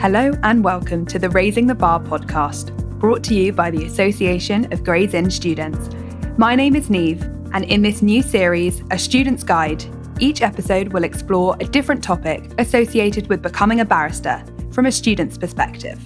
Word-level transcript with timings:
Hello 0.00 0.32
and 0.44 0.64
welcome 0.64 1.04
to 1.04 1.18
the 1.18 1.28
Raising 1.28 1.66
the 1.66 1.74
Bar 1.74 2.00
podcast, 2.00 2.74
brought 2.98 3.22
to 3.24 3.34
you 3.34 3.52
by 3.52 3.70
the 3.70 3.84
Association 3.84 4.72
of 4.72 4.82
Gray's 4.82 5.12
Inn 5.12 5.30
Students. 5.30 5.90
My 6.38 6.54
name 6.54 6.74
is 6.74 6.88
Niamh, 6.88 7.20
and 7.52 7.66
in 7.66 7.82
this 7.82 8.00
new 8.00 8.22
series, 8.22 8.82
A 8.90 8.98
Student's 8.98 9.44
Guide, 9.44 9.84
each 10.18 10.40
episode 10.40 10.94
will 10.94 11.04
explore 11.04 11.54
a 11.60 11.66
different 11.66 12.02
topic 12.02 12.50
associated 12.56 13.26
with 13.26 13.42
becoming 13.42 13.80
a 13.80 13.84
barrister 13.84 14.42
from 14.72 14.86
a 14.86 14.90
student's 14.90 15.36
perspective. 15.36 16.00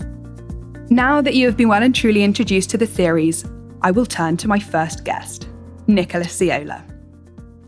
Now 0.91 1.21
that 1.21 1.35
you 1.35 1.47
have 1.47 1.57
been 1.57 1.69
well 1.69 1.85
and 1.85 1.95
truly 1.95 2.25
introduced 2.25 2.71
to 2.71 2.77
the 2.77 2.89
series, 2.89 3.45
I 3.83 3.93
will 3.93 4.07
turn 4.07 4.37
to 4.39 4.49
my 4.49 4.59
first 4.59 5.05
guest, 5.05 5.47
Nicholas 5.87 6.37
Zeolla. 6.37 6.83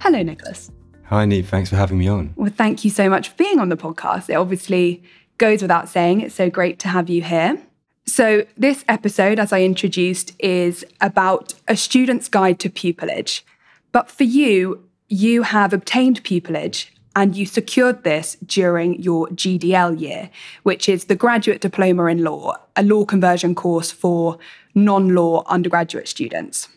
Hello, 0.01 0.25
Nicholas. 0.25 0.73
Hi, 1.05 1.25
Niamh. 1.25 1.47
Thanks 1.47 1.71
for 1.71 1.77
having 1.77 1.99
me 1.99 2.09
on. 2.09 2.33
Well, 2.35 2.51
thank 2.51 2.85
you 2.85 2.91
so 2.91 3.09
much 3.09 3.29
for 3.29 3.37
being 3.37 3.61
on 3.61 3.69
the 3.69 3.77
podcast. 3.77 4.29
It 4.29 4.35
obviously 4.35 5.05
goes 5.39 5.63
without 5.63 5.89
saying, 5.89 6.21
it's 6.21 6.35
so 6.35 6.51
great 6.51 6.79
to 6.81 6.89
have 6.89 7.09
you 7.09 7.23
here. 7.23 7.61
So, 8.07 8.47
this 8.57 8.85
episode, 8.87 9.41
as 9.41 9.53
I 9.53 9.63
introduced, 9.63 10.33
is 10.39 10.85
about 11.01 11.55
a 11.67 11.77
student's 11.77 12.29
guide 12.29 12.61
to 12.61 12.71
pupillage. 12.71 13.43
But 13.91 14.09
for 14.09 14.25
you, 14.25 14.85
you 15.09 15.43
have 15.43 15.73
obtained 15.73 16.23
pupillage 16.23 16.87
and 17.17 17.35
you 17.35 17.47
secured 17.47 18.05
this 18.05 18.37
during 18.45 19.01
your 19.01 19.27
GDL 19.29 19.99
year, 19.99 20.31
which 20.63 20.89
is 20.89 21.07
the 21.07 21.17
Graduate 21.17 21.63
Diploma 21.63 22.05
in 22.07 22.23
Law, 22.23 22.55
a 22.77 22.83
law 22.83 23.05
conversion 23.05 23.55
course 23.55 23.91
for 23.91 24.39
non 24.75 25.15
law 25.15 25.43
undergraduate 25.47 26.09
students. 26.09 26.69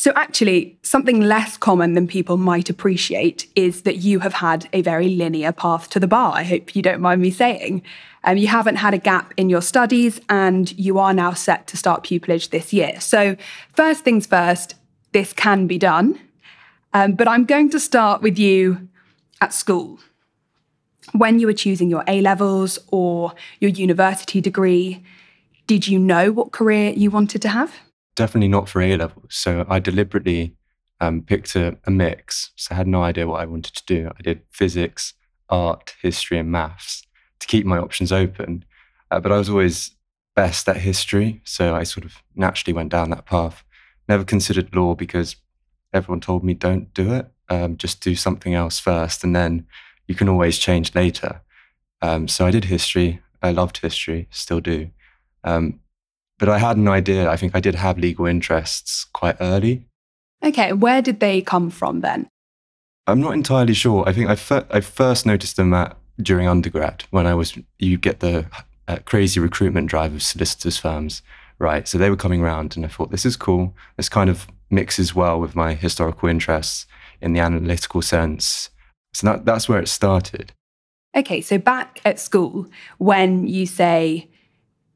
So, 0.00 0.12
actually, 0.16 0.78
something 0.82 1.20
less 1.20 1.58
common 1.58 1.92
than 1.92 2.06
people 2.06 2.38
might 2.38 2.70
appreciate 2.70 3.46
is 3.54 3.82
that 3.82 3.96
you 3.98 4.20
have 4.20 4.32
had 4.32 4.66
a 4.72 4.80
very 4.80 5.10
linear 5.10 5.52
path 5.52 5.90
to 5.90 6.00
the 6.00 6.06
bar. 6.06 6.32
I 6.34 6.42
hope 6.42 6.74
you 6.74 6.80
don't 6.80 7.02
mind 7.02 7.20
me 7.20 7.30
saying. 7.30 7.82
Um, 8.24 8.38
you 8.38 8.46
haven't 8.46 8.76
had 8.76 8.94
a 8.94 8.98
gap 8.98 9.34
in 9.36 9.50
your 9.50 9.60
studies 9.60 10.18
and 10.30 10.72
you 10.78 10.98
are 10.98 11.12
now 11.12 11.34
set 11.34 11.66
to 11.66 11.76
start 11.76 12.02
pupillage 12.02 12.48
this 12.48 12.72
year. 12.72 12.98
So, 12.98 13.36
first 13.74 14.02
things 14.02 14.24
first, 14.24 14.74
this 15.12 15.34
can 15.34 15.66
be 15.66 15.76
done. 15.76 16.18
Um, 16.94 17.12
but 17.12 17.28
I'm 17.28 17.44
going 17.44 17.68
to 17.68 17.78
start 17.78 18.22
with 18.22 18.38
you 18.38 18.88
at 19.42 19.52
school. 19.52 19.98
When 21.12 21.38
you 21.38 21.46
were 21.46 21.52
choosing 21.52 21.90
your 21.90 22.04
A 22.06 22.22
levels 22.22 22.78
or 22.88 23.34
your 23.58 23.70
university 23.70 24.40
degree, 24.40 25.04
did 25.66 25.86
you 25.86 25.98
know 25.98 26.32
what 26.32 26.52
career 26.52 26.94
you 26.96 27.10
wanted 27.10 27.42
to 27.42 27.50
have? 27.50 27.74
Definitely 28.16 28.48
not 28.48 28.68
for 28.68 28.80
A 28.82 28.96
levels. 28.96 29.34
So 29.34 29.64
I 29.68 29.78
deliberately 29.78 30.56
um, 31.00 31.22
picked 31.22 31.56
a, 31.56 31.78
a, 31.86 31.90
mix. 31.90 32.50
So 32.56 32.74
I 32.74 32.76
had 32.76 32.86
no 32.86 33.02
idea 33.02 33.26
what 33.26 33.40
I 33.40 33.46
wanted 33.46 33.74
to 33.74 33.84
do. 33.86 34.10
I 34.18 34.22
did 34.22 34.42
physics, 34.50 35.14
art, 35.48 35.94
history, 36.02 36.38
and 36.38 36.50
maths 36.50 37.06
to 37.40 37.46
keep 37.46 37.64
my 37.64 37.78
options 37.78 38.12
open. 38.12 38.64
Uh, 39.10 39.20
but 39.20 39.32
I 39.32 39.38
was 39.38 39.48
always 39.48 39.92
best 40.36 40.68
at 40.68 40.76
history. 40.76 41.40
So 41.44 41.74
I 41.74 41.84
sort 41.84 42.04
of 42.04 42.22
naturally 42.34 42.74
went 42.74 42.90
down 42.90 43.10
that 43.10 43.26
path. 43.26 43.64
Never 44.08 44.24
considered 44.24 44.74
law 44.74 44.94
because 44.94 45.36
everyone 45.92 46.20
told 46.20 46.44
me 46.44 46.54
don't 46.54 46.92
do 46.94 47.12
it. 47.14 47.26
Um, 47.48 47.76
just 47.76 48.00
do 48.02 48.14
something 48.14 48.54
else 48.54 48.78
first. 48.78 49.24
And 49.24 49.34
then 49.34 49.66
you 50.06 50.14
can 50.14 50.28
always 50.28 50.58
change 50.58 50.94
later. 50.94 51.40
Um, 52.02 52.28
so 52.28 52.46
I 52.46 52.50
did 52.50 52.64
history. 52.64 53.20
I 53.42 53.52
loved 53.52 53.78
history, 53.78 54.28
still 54.30 54.60
do. 54.60 54.90
Um, 55.44 55.80
but 56.40 56.48
I 56.48 56.58
had 56.58 56.78
an 56.78 56.88
idea. 56.88 57.30
I 57.30 57.36
think 57.36 57.54
I 57.54 57.60
did 57.60 57.76
have 57.76 57.98
legal 57.98 58.26
interests 58.26 59.04
quite 59.12 59.36
early. 59.40 59.84
Okay, 60.42 60.72
where 60.72 61.02
did 61.02 61.20
they 61.20 61.42
come 61.42 61.68
from 61.68 62.00
then? 62.00 62.28
I'm 63.06 63.20
not 63.20 63.34
entirely 63.34 63.74
sure. 63.74 64.08
I 64.08 64.14
think 64.14 64.30
I, 64.30 64.36
fir- 64.36 64.66
I 64.70 64.80
first 64.80 65.26
noticed 65.26 65.56
them 65.56 65.74
at, 65.74 65.96
during 66.20 66.48
undergrad 66.48 67.04
when 67.10 67.26
I 67.26 67.34
was, 67.34 67.58
you 67.78 67.98
get 67.98 68.20
the 68.20 68.46
uh, 68.88 68.98
crazy 69.04 69.38
recruitment 69.38 69.88
drive 69.88 70.14
of 70.14 70.22
solicitors' 70.22 70.78
firms, 70.78 71.20
right? 71.58 71.86
So 71.86 71.98
they 71.98 72.08
were 72.08 72.16
coming 72.16 72.40
around 72.40 72.74
and 72.74 72.86
I 72.86 72.88
thought, 72.88 73.10
this 73.10 73.26
is 73.26 73.36
cool. 73.36 73.74
This 73.98 74.08
kind 74.08 74.30
of 74.30 74.48
mixes 74.70 75.14
well 75.14 75.38
with 75.38 75.54
my 75.54 75.74
historical 75.74 76.28
interests 76.28 76.86
in 77.20 77.34
the 77.34 77.40
analytical 77.40 78.00
sense. 78.00 78.70
So 79.12 79.26
that, 79.26 79.44
that's 79.44 79.68
where 79.68 79.80
it 79.80 79.88
started. 79.88 80.52
Okay, 81.14 81.42
so 81.42 81.58
back 81.58 82.00
at 82.06 82.18
school, 82.18 82.66
when 82.96 83.46
you 83.46 83.66
say 83.66 84.30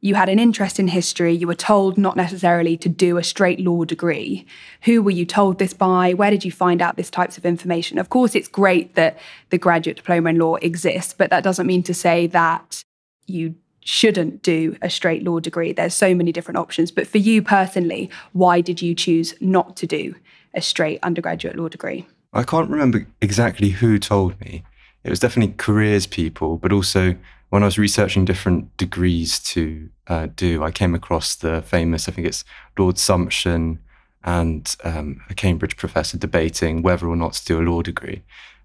you 0.05 0.15
had 0.15 0.29
an 0.29 0.39
interest 0.39 0.79
in 0.79 0.87
history, 0.87 1.33
you 1.33 1.47
were 1.47 1.55
told 1.55 1.97
not 1.97 2.15
necessarily 2.15 2.77
to 2.77 2.91
do 2.91 3.17
a 3.17 3.25
straight 3.25 3.59
law 3.59 3.87
degree. 3.87 4.45
Who 4.83 5.03
were 5.03 5.11
you 5.11 5.25
told 5.25 5.59
this 5.59 5.73
by? 5.73 6.13
Where 6.13 6.31
did 6.31 6.45
you 6.45 6.53
find 6.53 6.83
out 6.83 6.97
this 6.97 7.09
types 7.09 7.39
of 7.39 7.47
information? 7.47 7.97
Of 7.97 8.11
course, 8.11 8.35
it's 8.35 8.47
great 8.47 8.97
that 8.97 9.19
the 9.49 9.57
graduate 9.57 9.97
diploma 9.97 10.29
in 10.29 10.39
law 10.39 10.57
exists, 10.57 11.15
but 11.15 11.31
that 11.31 11.43
doesn't 11.43 11.67
mean 11.67 11.83
to 11.85 11.95
say 11.95 12.27
that 12.27 12.85
you 13.27 13.55
shouldn't 13.81 14.43
do 14.43 14.77
a 14.83 14.91
straight 14.91 15.25
law 15.25 15.41
degree. 15.41 15.73
There's 15.73 15.95
so 15.95 16.15
many 16.15 16.33
different 16.33 16.59
options. 16.59 16.91
But 16.91 17.07
for 17.07 17.17
you 17.17 17.41
personally, 17.41 18.11
why 18.35 18.61
did 18.61 18.83
you 18.83 18.95
choose 18.95 19.33
not 19.41 19.75
to 19.77 19.87
do 19.87 20.17
a 20.53 20.61
straight 20.61 20.99
undergraduate 21.03 21.57
law 21.57 21.69
degree? 21.69 22.07
I 22.35 22.43
can't 22.43 22.69
remember 22.69 23.07
exactly 23.23 23.71
who 23.71 23.99
told 23.99 24.39
me. 24.39 24.65
It 25.03 25.09
was 25.09 25.21
definitely 25.21 25.55
careers 25.57 26.07
people, 26.07 26.59
but 26.59 26.73
also 26.73 27.17
when 27.55 27.63
I 27.63 27.67
was 27.67 27.79
researching 27.79 28.25
different 28.25 28.77
degrees 28.77 29.39
to 29.39 29.89
uh, 30.09 30.27
do, 30.35 30.65
I 30.65 30.73
came 30.73 30.93
across 30.93 31.37
the 31.37 31.63
famous, 31.63 32.09
I 32.09 32.11
think 32.11 32.27
it's 32.27 32.45
Lord 32.77 32.97
Sumption 32.97 33.79
and 34.25 34.75
um, 34.83 35.21
a 35.31 35.35
Cambridge 35.35 35.77
professor 35.77 36.19
debating 36.19 36.83
whether 36.83 37.07
or 37.07 37.15
not 37.15 37.35
to 37.35 37.45
do 37.45 37.61
a 37.61 37.63
law 37.63 37.81
degree. 37.81 38.25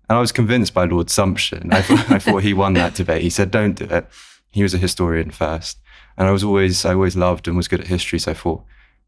And 0.10 0.18
I 0.18 0.20
was 0.20 0.32
convinced 0.32 0.74
by 0.74 0.86
Lord 0.86 1.06
Sumption. 1.06 1.72
I 1.72 1.84
thought, 1.84 2.10
I 2.10 2.18
thought 2.18 2.42
he 2.42 2.52
won 2.52 2.74
that 2.74 2.96
debate. 2.96 3.22
He 3.22 3.30
said, 3.30 3.52
don't 3.52 3.74
do 3.74 3.86
it. 3.86 4.08
He 4.50 4.64
was 4.64 4.74
a 4.74 4.80
historian 4.80 5.30
first. 5.30 5.78
And 6.18 6.28
I 6.28 6.32
was 6.32 6.44
always, 6.44 6.84
I 6.84 6.96
always 6.96 7.16
loved 7.16 7.48
and 7.48 7.56
was 7.56 7.68
good 7.68 7.82
at 7.82 7.86
history. 7.86 8.18
So 8.18 8.32
I 8.32 8.34
thought 8.34 8.64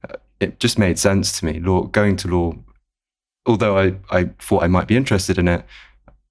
uh, 0.08 0.18
it 0.40 0.59
just 0.59 0.78
made 0.78 1.00
sense 1.00 1.40
to 1.40 1.46
me. 1.46 1.59
Law, 1.59 1.86
going 1.86 2.18
to 2.18 2.28
law, 2.28 2.53
although 3.48 3.80
I, 3.80 3.96
I 4.12 4.25
thought 4.38 4.62
I 4.62 4.68
might 4.68 4.88
be 4.88 4.96
interested 4.96 5.40
in 5.40 5.48
it, 5.48 5.66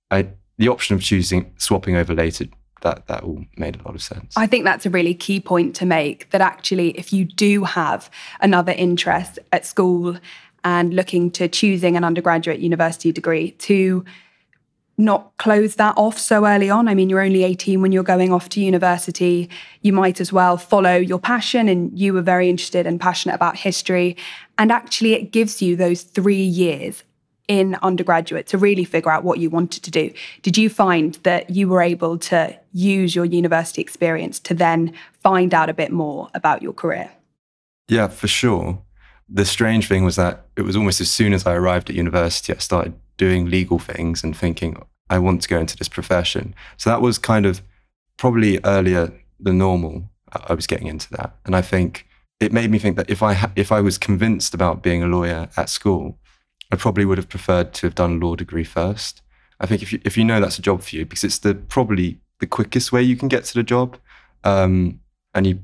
I, 0.09 0.29
the 0.57 0.69
option 0.69 0.95
of 0.95 1.03
choosing 1.03 1.53
swapping 1.59 1.97
over 1.97 2.15
later 2.15 2.47
that 2.83 3.07
that 3.07 3.23
all 3.23 3.45
made 3.57 3.77
a 3.77 3.83
lot 3.83 3.95
of 3.95 4.03
sense. 4.03 4.35
I 4.37 4.47
think 4.47 4.65
that's 4.65 4.87
a 4.87 4.91
really 4.91 5.15
key 5.15 5.41
point 5.41 5.75
to 5.77 5.87
make 5.87 6.31
that 6.31 6.41
actually 6.41 6.91
if 6.91 7.13
you 7.13 7.25
do 7.25 7.65
have 7.65 8.11
another 8.41 8.73
interest 8.73 9.39
at 9.53 9.67
school 9.67 10.17
and 10.65 10.95
looking 10.95 11.31
to 11.33 11.49
choosing 11.49 11.97
an 11.97 12.05
undergraduate 12.05 12.61
university 12.61 13.13
degree 13.13 13.53
to 13.53 14.05
not 15.01 15.33
close 15.39 15.77
that 15.77 15.95
off 15.97 16.19
so 16.19 16.47
early 16.47 16.69
on. 16.69 16.87
I 16.87 16.95
mean, 16.95 17.09
you're 17.09 17.23
only 17.23 17.43
18 17.43 17.81
when 17.81 17.91
you're 17.91 18.03
going 18.03 18.33
off 18.33 18.51
to 18.51 18.61
university. 18.61 19.49
You 19.81 19.93
might 19.95 20.21
as 20.21 20.33
well 20.33 20.59
follow 20.59 20.97
your 20.97 21.19
passion, 21.19 21.69
and 21.69 21.99
you 21.99 22.13
were 22.13 22.23
very 22.23 22.51
interested 22.51 22.87
and 22.87 23.01
passionate 23.01 23.35
about 23.35 23.57
history. 23.57 24.17
And 24.59 24.71
actually, 24.71 25.15
it 25.15 25.33
gives 25.33 25.63
you 25.63 25.75
those 25.75 26.03
three 26.03 26.43
years 26.43 27.03
in 27.51 27.75
undergraduate 27.83 28.47
to 28.47 28.57
really 28.57 28.85
figure 28.85 29.11
out 29.11 29.25
what 29.25 29.41
you 29.41 29.51
wanted 29.51 29.83
to 29.83 29.91
do. 29.91 30.13
Did 30.43 30.57
you 30.57 30.71
find 30.71 31.15
that 31.25 31.51
you 31.51 31.67
were 31.67 31.83
able 31.83 32.17
to 32.19 32.57
use 32.73 33.17
your 33.17 33.25
university 33.25 33.83
experience 33.83 34.39
to 34.39 34.55
then 34.55 34.95
find 35.21 35.53
out 35.53 35.69
a 35.69 35.75
bit 35.75 35.91
more 35.91 36.31
about 36.33 36.63
your 36.63 36.73
career? 36.73 37.11
Yeah, 37.89 38.07
for 38.07 38.29
sure. 38.29 38.81
The 39.29 39.45
strange 39.45 39.89
thing 39.89 40.05
was 40.05 40.15
that 40.15 40.47
it 40.55 40.63
was 40.63 40.77
almost 40.77 41.01
as 41.01 41.11
soon 41.11 41.33
as 41.33 41.45
I 41.45 41.55
arrived 41.55 41.91
at 41.91 41.97
university, 41.97 42.55
I 42.55 42.59
started 42.59 42.95
doing 43.17 43.51
legal 43.51 43.81
things 43.81 44.23
and 44.23 44.37
thinking, 44.37 44.81
I 45.11 45.19
want 45.19 45.43
to 45.43 45.49
go 45.49 45.59
into 45.59 45.77
this 45.77 45.89
profession. 45.89 46.55
So 46.77 46.89
that 46.89 47.03
was 47.03 47.19
kind 47.19 47.47
of 47.47 47.63
probably 48.17 48.61
earlier 48.65 49.13
than 49.41 49.59
normal. 49.59 50.09
Uh, 50.31 50.39
I 50.51 50.55
was 50.55 50.69
getting 50.69 50.87
into 50.87 51.11
that. 51.15 51.35
And 51.45 51.57
I 51.57 51.63
think 51.63 52.07
it 52.39 52.53
made 52.53 52.71
me 52.71 52.79
think 52.79 52.97
that 52.97 53.11
if 53.11 53.25
I, 53.25 53.33
ha- 53.33 53.53
if 53.57 53.73
I 53.73 53.81
was 53.81 53.99
convinced 53.99 54.55
about 54.55 54.85
being 54.85 55.03
a 55.03 55.09
lawyer 55.09 55.49
at 55.57 55.69
school, 55.69 56.17
I 56.73 56.77
probably 56.77 57.05
would 57.05 57.19
have 57.19 57.29
preferred 57.29 57.73
to 57.75 57.87
have 57.87 57.95
done 57.95 58.13
a 58.13 58.27
law 58.27 58.37
degree 58.37 58.65
first. 58.65 59.23
I 59.61 59.67
think 59.67 59.83
if 59.83 59.93
you, 59.93 60.01
if 60.05 60.17
you 60.17 60.25
know 60.25 60.41
that's 60.41 60.59
a 60.59 60.63
job 60.63 60.83
for 60.83 60.97
you, 60.97 61.05
because 61.05 61.25
it's 61.25 61.39
the 61.39 61.55
probably 61.55 62.21
the 62.39 62.47
quickest 62.47 62.93
way 62.93 63.03
you 63.03 63.17
can 63.17 63.29
get 63.29 63.45
to 63.45 63.55
the 63.55 63.63
job, 63.63 63.99
um, 64.45 65.01
and 65.35 65.47
you, 65.47 65.61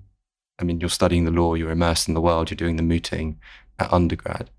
I 0.59 0.65
mean, 0.65 0.81
you're 0.81 0.91
studying 0.91 1.25
the 1.25 1.31
law, 1.31 1.55
you're 1.55 1.71
immersed 1.71 2.09
in 2.09 2.15
the 2.15 2.21
world, 2.21 2.51
you're 2.51 2.57
doing 2.57 2.77
the 2.77 2.83
mooting 2.83 3.39
at 3.79 3.93
undergrad. 3.93 4.51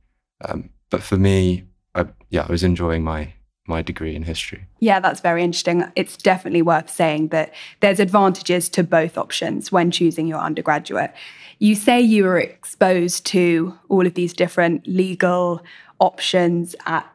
Um, 0.43 0.69
but 0.89 1.03
for 1.03 1.17
me, 1.17 1.65
I, 1.93 2.05
yeah, 2.29 2.45
I 2.47 2.51
was 2.51 2.63
enjoying 2.63 3.03
my 3.03 3.33
my 3.67 3.81
degree 3.81 4.15
in 4.15 4.23
history. 4.23 4.65
Yeah, 4.79 4.99
that's 5.01 5.19
very 5.19 5.43
interesting. 5.43 5.83
It's 5.95 6.15
definitely 6.15 6.61
worth 6.61 6.89
saying 6.89 7.27
that 7.29 7.53
there's 7.81 7.99
advantages 7.99 8.69
to 8.69 8.83
both 8.83 9.17
options 9.17 9.71
when 9.71 9.91
choosing 9.91 10.25
your 10.25 10.39
undergraduate. 10.39 11.13
You 11.59 11.75
say 11.75 11.99
you 11.99 12.23
were 12.23 12.39
exposed 12.39 13.25
to 13.27 13.77
all 13.89 14.07
of 14.07 14.13
these 14.13 14.31
different 14.31 14.87
legal 14.87 15.61
options 15.99 16.75
at 16.85 17.11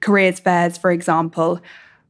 careers 0.00 0.40
fairs, 0.40 0.78
for 0.78 0.90
example, 0.90 1.60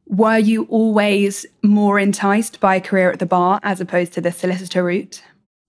were 0.05 0.37
you 0.37 0.63
always 0.69 1.45
more 1.63 1.99
enticed 1.99 2.59
by 2.59 2.75
a 2.75 2.81
career 2.81 3.11
at 3.11 3.19
the 3.19 3.25
bar 3.25 3.59
as 3.63 3.81
opposed 3.81 4.13
to 4.13 4.21
the 4.21 4.31
solicitor 4.31 4.83
route? 4.83 5.21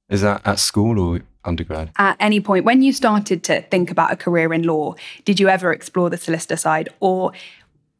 Is 0.08 0.22
that 0.22 0.46
at 0.46 0.58
school 0.58 0.98
or 0.98 1.20
undergrad? 1.44 1.90
At 1.96 2.16
any 2.20 2.40
point, 2.40 2.64
when 2.64 2.82
you 2.82 2.92
started 2.92 3.42
to 3.44 3.62
think 3.62 3.90
about 3.90 4.12
a 4.12 4.16
career 4.16 4.52
in 4.52 4.62
law, 4.62 4.94
did 5.24 5.40
you 5.40 5.48
ever 5.48 5.72
explore 5.72 6.08
the 6.08 6.16
solicitor 6.16 6.56
side 6.56 6.88
or 7.00 7.32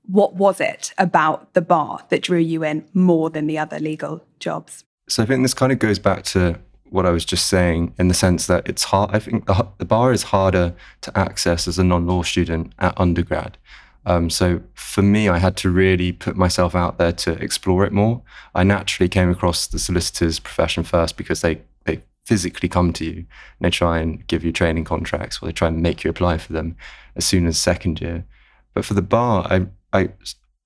what 0.07 0.35
was 0.35 0.61
it 0.61 0.95
about 0.97 1.53
the 1.53 1.61
bar 1.61 2.05
that 2.09 2.23
drew 2.23 2.39
you 2.39 2.65
in 2.65 2.85
more 2.95 3.29
than 3.31 3.47
the 3.47 3.59
other 3.59 3.79
legal 3.79 4.25
jobs? 4.39 4.85
So 5.09 5.23
I 5.23 5.27
think 5.27 5.43
this 5.43 5.55
kind 5.55 5.73
of 5.73 5.79
goes 5.79 5.99
back 5.99 6.23
to 6.25 6.59
what 6.91 7.07
I 7.07 7.11
was 7.11 7.25
just 7.25 7.47
saying 7.47 7.95
in 7.99 8.09
the 8.09 8.15
sense 8.15 8.47
that 8.47 8.69
it's 8.69 8.85
hard. 8.85 9.11
I 9.13 9.19
think 9.19 9.47
the, 9.47 9.67
the 9.79 9.85
bar 9.85 10.13
is 10.13 10.25
harder 10.25 10.75
to 11.03 11.19
access 11.19 11.69
as 11.69 11.79
a 11.79 11.85
non 11.85 12.07
law 12.07 12.23
student 12.23 12.73
at 12.79 12.99
undergrad. 12.99 13.59
Um, 14.07 14.31
so 14.31 14.63
for 14.75 15.03
me, 15.03 15.29
I 15.29 15.39
had 15.39 15.57
to 15.59 15.71
really 15.71 16.13
put 16.13 16.37
myself 16.37 16.75
out 16.75 16.99
there 16.99 17.13
to 17.13 17.33
explore 17.33 17.85
it 17.85 17.93
more. 17.93 18.23
I 18.55 18.63
naturally 18.65 19.09
came 19.09 19.31
across 19.31 19.67
the 19.67 19.79
solicitor's 19.79 20.39
profession 20.39 20.83
first 20.83 21.17
because 21.17 21.43
they, 21.43 21.61
they 21.85 22.03
physically 22.25 22.69
come 22.69 22.93
to 22.95 23.05
you 23.05 23.17
and 23.17 23.27
they 23.61 23.71
try 23.71 23.99
and 23.99 24.27
give 24.27 24.45
you 24.45 24.53
training 24.53 24.85
contracts 24.85 25.43
or 25.43 25.47
they 25.47 25.53
try 25.53 25.69
and 25.69 25.83
make 25.83 26.05
you 26.05 26.11
apply 26.11 26.39
for 26.39 26.53
them 26.53 26.77
as 27.17 27.27
soon 27.27 27.47
as 27.47 27.59
second 27.59 28.01
year. 28.01 28.25
But 28.73 28.85
for 28.85 28.95
the 28.95 29.03
bar, 29.03 29.47
I, 29.51 29.67
I 29.93 30.11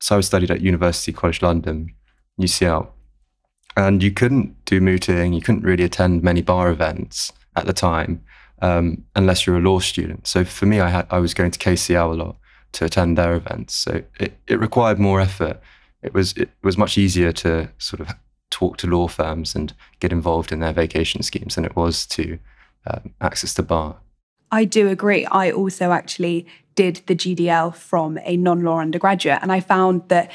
so 0.01 0.19
I 0.19 0.21
studied 0.21 0.51
at 0.51 0.61
University 0.61 1.13
College 1.13 1.43
London, 1.43 1.95
UCL, 2.41 2.89
and 3.77 4.03
you 4.03 4.11
couldn't 4.11 4.65
do 4.65 4.81
mooting, 4.81 5.33
you 5.33 5.41
couldn't 5.41 5.63
really 5.63 5.85
attend 5.85 6.23
many 6.23 6.43
bar 6.43 6.71
events 6.71 7.33
at 7.57 7.67
the 7.67 7.73
time 7.73 8.23
um, 8.61 9.05
unless 9.17 9.47
you're 9.47 9.59
a 9.59 9.61
law 9.61 9.81
student. 9.81 10.27
So 10.27 10.45
for 10.45 10.67
me, 10.67 10.81
I 10.81 11.05
I 11.11 11.19
was 11.19 11.35
going 11.35 11.51
to 11.51 11.59
KCL 11.59 12.13
a 12.13 12.15
lot 12.15 12.37
to 12.73 12.85
attend 12.85 13.19
their 13.19 13.35
events, 13.35 13.75
so 13.75 14.03
it, 14.19 14.39
it 14.47 14.59
required 14.59 14.99
more 14.99 15.21
effort. 15.21 15.61
It 16.03 16.15
was 16.15 16.33
it 16.35 16.51
was 16.63 16.79
much 16.79 16.97
easier 16.97 17.33
to 17.33 17.71
sort 17.79 18.01
of 18.01 18.15
talk 18.51 18.77
to 18.79 18.87
law 18.87 19.09
firms 19.09 19.55
and 19.55 19.75
get 19.99 20.13
involved 20.13 20.53
in 20.53 20.61
their 20.61 20.73
vacation 20.73 21.23
schemes 21.23 21.55
than 21.55 21.65
it 21.65 21.75
was 21.75 22.07
to 22.07 22.39
um, 22.87 23.15
access 23.21 23.55
the 23.55 23.63
bar. 23.63 23.97
I 24.51 24.65
do 24.65 24.89
agree. 24.89 25.25
I 25.27 25.51
also 25.51 25.93
actually 25.93 26.47
did 26.75 27.03
the 27.07 27.17
GDL 27.17 27.75
from 27.75 28.19
a 28.23 28.37
non 28.37 28.63
law 28.63 28.79
undergraduate, 28.79 29.41
and 29.43 29.51
I 29.51 29.61
found 29.61 30.09
that 30.09 30.31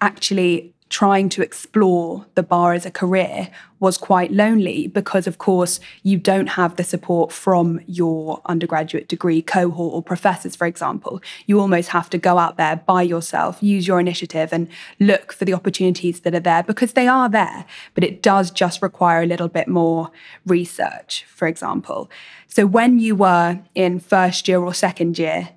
actually 0.00 0.74
trying 0.88 1.28
to 1.28 1.42
explore 1.42 2.26
the 2.34 2.42
bar 2.42 2.72
as 2.72 2.86
a 2.86 2.90
career 2.90 3.48
was 3.80 3.98
quite 3.98 4.32
lonely 4.32 4.86
because, 4.86 5.26
of 5.26 5.38
course, 5.38 5.80
you 6.02 6.16
don't 6.16 6.46
have 6.46 6.76
the 6.76 6.84
support 6.84 7.32
from 7.32 7.80
your 7.86 8.40
undergraduate 8.46 9.08
degree 9.08 9.42
cohort 9.42 9.92
or 9.94 10.02
professors, 10.02 10.54
for 10.54 10.66
example. 10.66 11.20
You 11.46 11.60
almost 11.60 11.90
have 11.90 12.08
to 12.10 12.18
go 12.18 12.38
out 12.38 12.56
there 12.56 12.76
by 12.76 13.02
yourself, 13.02 13.62
use 13.62 13.86
your 13.86 14.00
initiative, 14.00 14.52
and 14.52 14.68
look 15.00 15.32
for 15.32 15.44
the 15.44 15.54
opportunities 15.54 16.20
that 16.20 16.34
are 16.34 16.40
there 16.40 16.62
because 16.62 16.92
they 16.92 17.08
are 17.08 17.28
there. 17.28 17.66
But 17.94 18.04
it 18.04 18.22
does 18.22 18.50
just 18.50 18.80
require 18.80 19.22
a 19.22 19.26
little 19.26 19.48
bit 19.48 19.68
more 19.68 20.10
research, 20.46 21.24
for 21.28 21.48
example. 21.48 22.08
So, 22.46 22.64
when 22.64 22.98
you 22.98 23.16
were 23.16 23.60
in 23.74 23.98
first 23.98 24.48
year 24.48 24.60
or 24.60 24.72
second 24.72 25.18
year, 25.18 25.50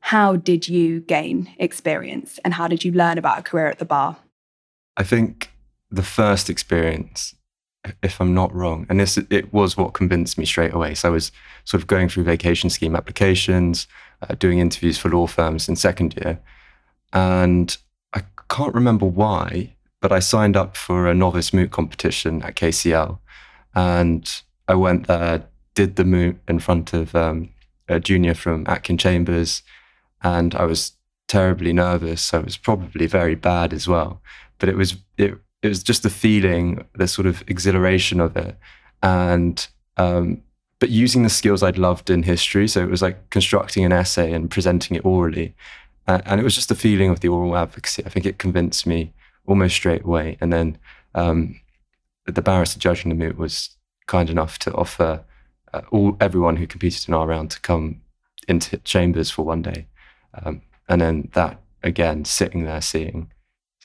how 0.00 0.36
did 0.36 0.68
you 0.68 1.00
gain 1.00 1.54
experience 1.58 2.38
and 2.44 2.52
how 2.54 2.68
did 2.68 2.84
you 2.84 2.92
learn 2.92 3.16
about 3.16 3.38
a 3.38 3.42
career 3.42 3.68
at 3.68 3.78
the 3.78 3.86
bar? 3.86 4.18
I 4.96 5.02
think 5.02 5.50
the 5.90 6.02
first 6.02 6.48
experience, 6.48 7.34
if 8.02 8.20
I'm 8.20 8.34
not 8.34 8.54
wrong, 8.54 8.86
and 8.88 9.00
this 9.00 9.16
it 9.16 9.52
was 9.52 9.76
what 9.76 9.94
convinced 9.94 10.38
me 10.38 10.44
straight 10.44 10.72
away. 10.72 10.94
So 10.94 11.08
I 11.08 11.12
was 11.12 11.32
sort 11.64 11.82
of 11.82 11.86
going 11.86 12.08
through 12.08 12.24
vacation 12.24 12.70
scheme 12.70 12.96
applications, 12.96 13.86
uh, 14.22 14.34
doing 14.34 14.58
interviews 14.58 14.98
for 14.98 15.10
law 15.10 15.26
firms 15.26 15.68
in 15.68 15.76
second 15.76 16.14
year, 16.16 16.40
and 17.12 17.76
I 18.12 18.22
can't 18.48 18.74
remember 18.74 19.06
why, 19.06 19.74
but 20.00 20.12
I 20.12 20.20
signed 20.20 20.56
up 20.56 20.76
for 20.76 21.06
a 21.06 21.14
novice 21.14 21.52
moot 21.52 21.70
competition 21.70 22.42
at 22.42 22.56
KCL, 22.56 23.18
and 23.74 24.42
I 24.68 24.74
went 24.74 25.06
there, 25.06 25.44
did 25.74 25.96
the 25.96 26.04
moot 26.04 26.38
in 26.48 26.58
front 26.60 26.92
of 26.92 27.14
um, 27.14 27.50
a 27.88 28.00
junior 28.00 28.34
from 28.34 28.64
Atkin 28.68 28.96
Chambers, 28.96 29.62
and 30.22 30.54
I 30.54 30.64
was 30.64 30.92
terribly 31.26 31.72
nervous. 31.72 32.22
So 32.22 32.38
it 32.38 32.44
was 32.44 32.56
probably 32.56 33.06
very 33.06 33.34
bad 33.34 33.72
as 33.72 33.88
well 33.88 34.22
but 34.58 34.68
it 34.68 34.76
was 34.76 34.96
it 35.16 35.38
it 35.62 35.68
was 35.68 35.82
just 35.82 36.02
the 36.02 36.10
feeling, 36.10 36.84
the 36.94 37.08
sort 37.08 37.26
of 37.26 37.42
exhilaration 37.46 38.20
of 38.20 38.36
it, 38.36 38.56
and 39.02 39.66
um, 39.96 40.42
but 40.78 40.90
using 40.90 41.22
the 41.22 41.30
skills 41.30 41.62
I'd 41.62 41.78
loved 41.78 42.10
in 42.10 42.22
history. 42.22 42.68
So 42.68 42.82
it 42.82 42.90
was 42.90 43.00
like 43.00 43.30
constructing 43.30 43.84
an 43.84 43.92
essay 43.92 44.32
and 44.32 44.50
presenting 44.50 44.96
it 44.96 45.04
orally, 45.04 45.54
uh, 46.06 46.20
and 46.26 46.40
it 46.40 46.44
was 46.44 46.54
just 46.54 46.68
the 46.68 46.74
feeling 46.74 47.10
of 47.10 47.20
the 47.20 47.28
oral 47.28 47.56
advocacy. 47.56 48.04
I 48.04 48.10
think 48.10 48.26
it 48.26 48.38
convinced 48.38 48.86
me 48.86 49.12
almost 49.46 49.74
straight 49.74 50.04
away, 50.04 50.36
and 50.40 50.52
then 50.52 50.78
um, 51.14 51.60
the 52.26 52.42
barrister 52.42 52.78
judging 52.78 53.08
the 53.08 53.14
moot 53.14 53.38
was 53.38 53.70
kind 54.06 54.28
enough 54.28 54.58
to 54.60 54.74
offer 54.74 55.24
uh, 55.72 55.80
all 55.90 56.16
everyone 56.20 56.56
who 56.56 56.66
competed 56.66 57.08
in 57.08 57.14
our 57.14 57.26
round 57.26 57.50
to 57.52 57.60
come 57.60 58.02
into 58.46 58.76
chambers 58.78 59.30
for 59.30 59.44
one 59.44 59.62
day, 59.62 59.86
um, 60.42 60.60
and 60.88 61.00
then 61.00 61.30
that 61.32 61.60
again 61.82 62.24
sitting 62.24 62.64
there 62.64 62.82
seeing 62.82 63.30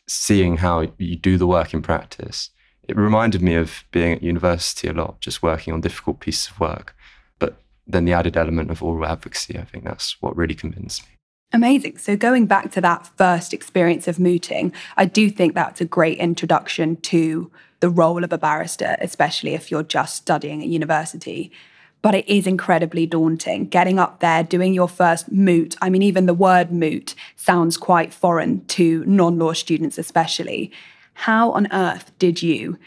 seeing 0.09 0.57
how 0.57 0.87
you 0.97 1.15
do 1.15 1.37
the 1.37 1.47
work 1.47 1.73
in 1.73 1.81
practice. 1.81 2.49
It 2.87 2.97
reminded 2.97 3.41
me 3.41 3.55
of 3.55 3.83
being 3.91 4.13
at 4.13 4.23
university 4.23 4.87
a 4.87 4.93
lot, 4.93 5.21
just 5.21 5.43
working 5.43 5.73
on 5.73 5.81
difficult 5.81 6.19
pieces 6.19 6.49
of 6.49 6.59
work. 6.59 6.95
But 7.37 7.61
then 7.85 8.05
the 8.05 8.13
added 8.13 8.35
element 8.35 8.71
of 8.71 8.81
oral 8.81 9.05
advocacy, 9.05 9.57
I 9.57 9.63
think 9.63 9.83
that's 9.83 10.19
what 10.21 10.35
really 10.35 10.55
convinced 10.55 11.03
me. 11.03 11.09
Amazing. 11.51 11.97
So, 11.97 12.15
going 12.15 12.45
back 12.45 12.71
to 12.71 12.81
that 12.81 13.07
first 13.17 13.53
experience 13.53 14.07
of 14.07 14.19
mooting, 14.19 14.71
I 14.97 15.05
do 15.05 15.29
think 15.29 15.53
that's 15.55 15.81
a 15.81 15.85
great 15.85 16.19
introduction 16.19 16.97
to 16.97 17.51
the 17.79 17.89
role 17.89 18.23
of 18.23 18.33
a 18.33 18.37
barrister, 18.37 18.97
especially 19.01 19.53
if 19.53 19.71
you're 19.71 19.83
just 19.83 20.15
studying 20.15 20.61
at 20.61 20.67
university 20.67 21.51
but 22.01 22.15
it 22.15 22.27
is 22.27 22.47
incredibly 22.47 23.05
daunting. 23.05 23.67
Getting 23.67 23.99
up 23.99 24.19
there, 24.19 24.43
doing 24.43 24.73
your 24.73 24.87
first 24.87 25.31
moot. 25.31 25.75
I 25.81 25.89
mean, 25.89 26.01
even 26.01 26.25
the 26.25 26.33
word 26.33 26.71
moot 26.71 27.15
sounds 27.35 27.77
quite 27.77 28.13
foreign 28.13 28.65
to 28.65 29.03
non 29.05 29.37
law 29.37 29.53
students, 29.53 29.97
especially. 29.97 30.71
How 31.13 31.51
on 31.51 31.67
earth 31.73 32.11
did 32.17 32.41
you 32.41 32.77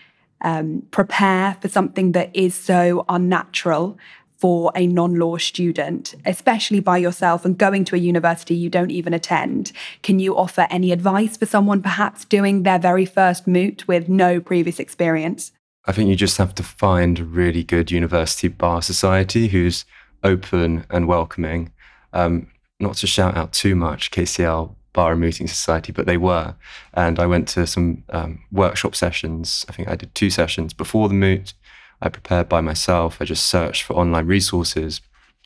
um, 0.40 0.82
prepare 0.90 1.56
for 1.60 1.68
something 1.68 2.12
that 2.12 2.34
is 2.34 2.54
so 2.54 3.04
unnatural 3.08 3.98
for 4.38 4.72
a 4.74 4.86
non 4.86 5.16
law 5.16 5.36
student, 5.36 6.14
especially 6.24 6.80
by 6.80 6.96
yourself 6.98 7.44
and 7.44 7.56
going 7.56 7.84
to 7.84 7.94
a 7.94 7.98
university 7.98 8.54
you 8.54 8.70
don't 8.70 8.90
even 8.90 9.12
attend? 9.12 9.72
Can 10.02 10.18
you 10.18 10.36
offer 10.36 10.66
any 10.70 10.90
advice 10.90 11.36
for 11.36 11.46
someone 11.46 11.82
perhaps 11.82 12.24
doing 12.24 12.62
their 12.62 12.78
very 12.78 13.04
first 13.04 13.46
moot 13.46 13.86
with 13.86 14.08
no 14.08 14.40
previous 14.40 14.80
experience? 14.80 15.52
I 15.84 15.92
think 15.92 16.08
you 16.08 16.16
just 16.16 16.38
have 16.38 16.54
to 16.56 16.62
find 16.62 17.18
a 17.18 17.24
really 17.24 17.64
good 17.64 17.90
university 17.90 18.48
bar 18.48 18.82
society 18.82 19.48
who's 19.48 19.84
open 20.22 20.86
and 20.90 21.08
welcoming. 21.08 21.72
Um, 22.12 22.48
not 22.78 22.94
to 22.96 23.06
shout 23.06 23.36
out 23.36 23.52
too 23.52 23.74
much, 23.74 24.10
KCL 24.10 24.74
Bar 24.92 25.12
and 25.12 25.20
Mooting 25.20 25.48
Society, 25.48 25.92
but 25.92 26.06
they 26.06 26.16
were. 26.16 26.54
And 26.94 27.18
I 27.18 27.26
went 27.26 27.48
to 27.48 27.66
some 27.66 28.04
um, 28.10 28.44
workshop 28.52 28.94
sessions. 28.94 29.64
I 29.68 29.72
think 29.72 29.88
I 29.88 29.96
did 29.96 30.14
two 30.14 30.30
sessions 30.30 30.72
before 30.72 31.08
the 31.08 31.14
moot. 31.14 31.54
I 32.00 32.08
prepared 32.08 32.48
by 32.48 32.60
myself. 32.60 33.18
I 33.20 33.24
just 33.24 33.46
searched 33.46 33.82
for 33.82 33.94
online 33.94 34.26
resources. 34.26 35.00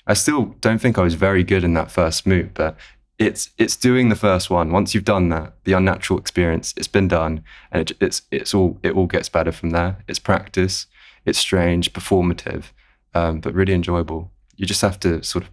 I 0.07 0.14
still 0.14 0.57
don't 0.61 0.81
think 0.81 0.99
I 0.99 1.02
was 1.02 1.14
very 1.14 1.45
good 1.45 1.64
in 1.64 1.75
that 1.75 1.90
first 1.90 2.26
moot, 2.26 2.55
but 2.55 2.76
it's 3.18 3.50
it's 3.56 3.76
doing 3.76 4.08
the 4.08 4.16
first 4.16 4.50
one. 4.50 4.73
Once 4.73 4.94
you've 4.94 5.04
done 5.04 5.28
that, 5.30 5.54
the 5.64 5.73
unnatural 5.73 6.18
experience, 6.18 6.75
it's 6.76 6.88
been 6.88 7.08
done, 7.08 7.42
and 7.73 7.90
it, 7.90 7.96
it's 8.00 8.23
it's 8.30 8.54
all 8.54 8.78
it 8.82 8.94
all 8.94 9.06
gets 9.06 9.28
better 9.28 9.52
from 9.52 9.70
there. 9.70 10.04
It's 10.06 10.18
practice. 10.18 10.87
It's 11.25 11.38
strange, 11.38 11.92
performative, 11.92 12.66
um, 13.14 13.40
but 13.40 13.54
really 13.54 13.73
enjoyable. 13.73 14.30
You 14.56 14.66
just 14.66 14.82
have 14.82 15.00
to 15.00 15.23
sort 15.23 15.44
of 15.44 15.50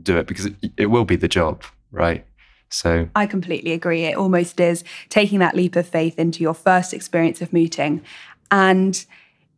do 0.00 0.16
it 0.16 0.26
because 0.26 0.46
it, 0.46 0.54
it 0.76 0.86
will 0.86 1.04
be 1.04 1.16
the 1.16 1.28
job, 1.28 1.64
right? 1.90 2.24
So 2.68 3.08
I 3.16 3.26
completely 3.26 3.72
agree. 3.72 4.04
It 4.04 4.16
almost 4.16 4.60
is 4.60 4.84
taking 5.08 5.38
that 5.38 5.56
leap 5.56 5.76
of 5.76 5.88
faith 5.88 6.18
into 6.18 6.42
your 6.42 6.54
first 6.54 6.92
experience 6.92 7.40
of 7.40 7.52
mooting, 7.52 8.02
and 8.50 9.04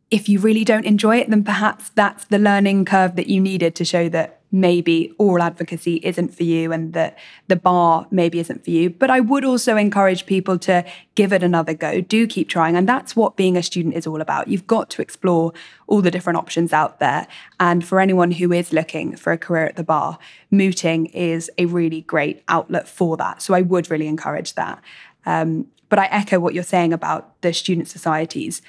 if 0.09 0.27
you 0.27 0.39
really 0.39 0.63
don't 0.63 0.85
enjoy 0.85 1.17
it, 1.17 1.29
then 1.29 1.43
perhaps 1.43 1.89
that's 1.89 2.25
the 2.25 2.39
learning 2.39 2.85
curve 2.85 3.15
that 3.15 3.27
you 3.27 3.39
needed 3.41 3.75
to 3.75 3.85
show 3.85 4.09
that 4.09 4.40
maybe 4.51 5.13
oral 5.17 5.43
advocacy 5.43 6.01
isn't 6.03 6.35
for 6.35 6.43
you 6.43 6.71
and 6.73 6.93
that 6.93 7.17
the 7.47 7.55
bar 7.55 8.05
maybe 8.11 8.39
isn't 8.39 8.63
for 8.63 8.69
you. 8.69 8.89
But 8.89 9.09
I 9.09 9.21
would 9.21 9.45
also 9.45 9.77
encourage 9.77 10.25
people 10.25 10.57
to 10.59 10.85
give 11.15 11.31
it 11.31 11.41
another 11.41 11.73
go. 11.73 12.01
Do 12.01 12.27
keep 12.27 12.49
trying. 12.49 12.75
And 12.75 12.87
that's 12.87 13.15
what 13.15 13.37
being 13.37 13.55
a 13.55 13.63
student 13.63 13.95
is 13.95 14.05
all 14.05 14.19
about. 14.19 14.49
You've 14.49 14.67
got 14.67 14.89
to 14.91 15.01
explore 15.01 15.53
all 15.87 16.01
the 16.01 16.11
different 16.11 16.37
options 16.37 16.73
out 16.73 16.99
there. 16.99 17.27
And 17.59 17.85
for 17.85 17.99
anyone 18.01 18.31
who 18.31 18.51
is 18.51 18.73
looking 18.73 19.15
for 19.15 19.31
a 19.31 19.37
career 19.37 19.65
at 19.65 19.77
the 19.77 19.83
bar, 19.83 20.19
mooting 20.51 21.05
is 21.07 21.49
a 21.57 21.65
really 21.65 22.01
great 22.01 22.43
outlet 22.49 22.87
for 22.87 23.15
that. 23.17 23.41
So 23.41 23.53
I 23.53 23.61
would 23.61 23.89
really 23.89 24.07
encourage 24.07 24.55
that. 24.55 24.81
Um, 25.25 25.67
but 25.87 25.99
I 25.99 26.05
echo 26.05 26.39
what 26.39 26.53
you're 26.53 26.63
saying 26.63 26.93
about 26.93 27.41
the 27.41 27.53
student 27.53 27.87
societies. 27.87 28.61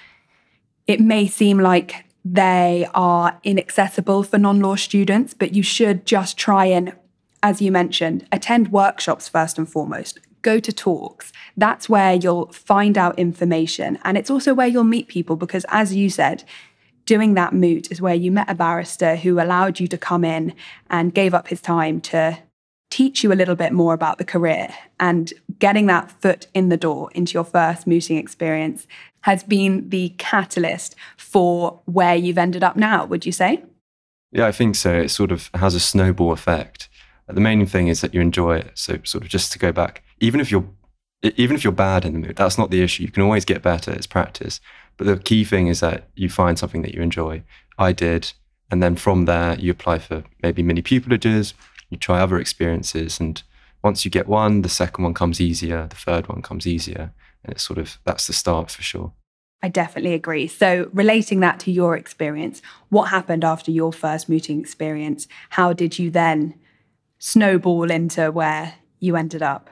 It 0.87 1.01
may 1.01 1.27
seem 1.27 1.59
like 1.59 2.05
they 2.25 2.87
are 2.95 3.41
inaccessible 3.43 4.23
for 4.23 4.39
non 4.39 4.61
law 4.61 4.77
students, 4.77 5.35
but 5.35 5.55
you 5.55 5.63
should 5.63 6.07
just 6.07 6.37
try 6.37 6.67
and, 6.67 6.95
as 7.43 7.61
you 7.61 7.73
mentioned, 7.73 8.27
attend 8.31 8.73
workshops 8.73 9.29
first 9.29 9.59
and 9.59 9.69
foremost. 9.69 10.21
Go 10.43 10.59
to 10.59 10.73
talks. 10.73 11.33
That's 11.57 11.89
where 11.89 12.15
you'll 12.15 12.53
find 12.53 12.97
out 12.99 13.19
information. 13.19 13.99
And 14.05 14.17
it's 14.17 14.31
also 14.31 14.55
where 14.55 14.67
you'll 14.67 14.85
meet 14.85 15.09
people 15.09 15.37
because, 15.37 15.67
as 15.69 15.95
you 15.95 16.11
said, 16.11 16.45
doing 17.07 17.35
that 17.35 17.53
moot 17.53 17.91
is 17.91 18.01
where 18.01 18.15
you 18.15 18.31
met 18.31 18.51
a 18.51 18.55
barrister 18.55 19.17
who 19.17 19.41
allowed 19.41 19.81
you 19.81 19.89
to 19.89 19.99
come 19.99 20.25
in 20.25 20.55
and 20.91 21.15
gave 21.15 21.35
up 21.35 21.49
his 21.49 21.61
time 21.61 22.01
to 22.01 22.39
teach 22.91 23.25
you 23.25 23.33
a 23.33 23.35
little 23.35 23.57
bit 23.57 23.73
more 23.73 23.95
about 23.95 24.19
the 24.19 24.25
career 24.25 24.69
and 25.01 25.33
getting 25.59 25.87
that 25.87 26.11
foot 26.21 26.47
in 26.53 26.69
the 26.69 26.77
door 26.77 27.11
into 27.15 27.33
your 27.33 27.45
first 27.45 27.87
mooting 27.87 28.19
experience 28.19 28.87
has 29.23 29.43
been 29.43 29.89
the 29.89 30.11
catalyst 30.19 30.95
for 31.17 31.81
where 31.87 32.15
you've 32.15 32.39
ended 32.39 32.63
up 32.63 32.77
now, 32.77 33.05
would 33.05 33.27
you 33.27 33.33
say? 33.33 33.63
Yeah, 34.31 34.47
I 34.47 34.53
think 34.53 34.77
so. 34.77 34.95
It 34.95 35.11
sort 35.11 35.33
of 35.33 35.51
has 35.55 35.75
a 35.75 35.81
snowball 35.81 36.33
effect. 36.33 36.89
The 37.29 37.41
main 37.41 37.65
thing 37.67 37.89
is 37.89 38.01
that 38.01 38.15
you 38.15 38.21
enjoy 38.21 38.57
it. 38.57 38.73
So, 38.75 38.99
sort 39.05 39.25
of 39.25 39.31
just 39.31 39.53
to 39.53 39.59
go 39.59 39.73
back, 39.73 40.03
even 40.21 40.41
if 40.41 40.51
you're 40.51 40.67
even 41.23 41.55
if 41.55 41.63
you're 41.63 41.73
bad 41.73 42.05
in 42.05 42.15
the 42.15 42.19
moot, 42.19 42.37
that's 42.37 42.59
not 42.59 42.71
the 42.71 42.83
issue. 42.83 43.05
You 43.05 43.11
can 43.11 43.23
always 43.23 43.45
get 43.45 43.63
better. 43.63 43.93
It's 43.93 44.09
practice. 44.09 44.61
But 44.97 45.07
the 45.07 45.17
key 45.17 45.45
thing 45.45 45.69
is 45.69 45.81
that 45.81 46.09
you 46.15 46.29
find 46.29 46.59
something 46.59 46.83
that 46.83 46.95
you 46.95 47.01
enjoy. 47.01 47.45
I 47.79 47.93
did, 47.93 48.33
and 48.71 48.83
then 48.83 48.97
from 48.97 49.27
there 49.27 49.59
you 49.59 49.71
apply 49.71 50.01
for 50.01 50.25
maybe 50.43 50.63
mini 50.63 50.83
pupilages. 50.83 51.55
You 51.91 51.97
try 51.97 52.21
other 52.21 52.39
experiences, 52.39 53.21
and 53.21 53.43
once 53.83 54.05
you 54.05 54.11
get 54.11 54.27
one, 54.27 54.63
the 54.63 54.69
second 54.69 55.05
one 55.05 55.15
comes 55.15 55.41
easier. 55.41 55.87
The 55.89 55.97
third 55.97 56.29
one 56.29 56.43
comes 56.43 56.67
easier, 56.67 57.13
and 57.45 57.53
it's 57.53 57.63
sort 57.63 57.79
of 57.79 57.99
that's 58.05 58.27
the 58.27 58.33
start 58.33 58.71
for 58.71 58.83
sure. 58.83 59.13
I 59.63 59.69
definitely 59.69 60.15
agree. 60.15 60.49
So, 60.49 60.91
relating 60.93 61.41
that 61.41 61.61
to 61.61 61.71
your 61.71 61.97
experience, 61.97 62.61
what 62.89 63.05
happened 63.05 63.45
after 63.45 63.71
your 63.71 63.93
first 63.93 64.29
mooting 64.29 64.61
experience? 64.61 65.29
How 65.51 65.73
did 65.73 65.99
you 65.99 66.11
then 66.11 66.55
snowball 67.19 67.91
into 67.91 68.33
where 68.33 68.75
you 68.99 69.15
ended 69.17 69.43
up? 69.43 69.71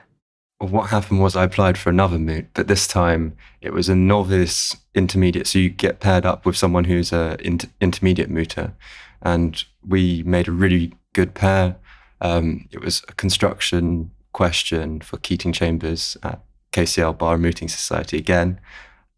Well, 0.61 0.69
what 0.69 0.89
happened 0.91 1.21
was 1.21 1.35
I 1.35 1.43
applied 1.43 1.77
for 1.77 1.89
another 1.89 2.17
moot, 2.17 2.47
but 2.53 2.69
this 2.69 2.87
time 2.87 3.35
it 3.59 3.73
was 3.73 3.89
a 3.89 3.95
novice 3.95 4.77
intermediate. 4.95 5.47
So, 5.47 5.59
you 5.59 5.69
get 5.69 5.99
paired 5.99 6.25
up 6.25 6.45
with 6.45 6.55
someone 6.55 6.85
who's 6.85 7.11
a 7.11 7.35
inter- 7.41 7.69
intermediate 7.81 8.31
mooter. 8.31 8.73
And 9.21 9.61
we 9.85 10.23
made 10.23 10.47
a 10.47 10.53
really 10.53 10.93
good 11.13 11.33
pair. 11.33 11.75
Um, 12.21 12.67
it 12.71 12.81
was 12.81 13.03
a 13.09 13.13
construction 13.13 14.11
question 14.31 15.01
for 15.01 15.17
Keating 15.17 15.51
Chambers 15.51 16.15
at 16.23 16.41
KCL 16.71 17.17
Bar 17.17 17.37
Mooting 17.37 17.67
Society 17.67 18.17
again 18.17 18.59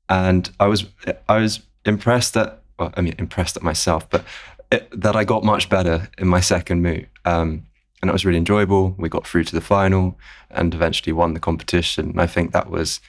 and 0.10 0.50
I 0.60 0.68
was 0.68 0.86
I 1.28 1.38
was 1.38 1.62
impressed 1.86 2.34
that 2.34 2.62
well, 2.78 2.94
I 2.96 3.02
mean 3.02 3.16
impressed 3.18 3.58
at 3.58 3.64
myself, 3.64 4.10
but 4.10 4.24
it, 4.72 4.90
that 5.00 5.16
I 5.16 5.24
got 5.24 5.44
much 5.44 5.70
better 5.70 6.10
in 6.18 6.28
my 6.28 6.40
second 6.40 6.82
moot, 6.82 7.08
um, 7.26 7.66
and 8.02 8.10
it 8.10 8.14
was 8.14 8.26
really 8.26 8.38
enjoyable. 8.38 8.96
We 8.98 9.10
got 9.10 9.28
through 9.28 9.46
to 9.46 9.56
the 9.56 9.62
final 9.62 10.18
and 10.50 10.74
eventually 10.74 11.14
won 11.14 11.34
the 11.34 11.40
competition. 11.40 12.10
And 12.10 12.22
I 12.22 12.28
think 12.28 12.52
that 12.52 12.70
was 12.70 13.00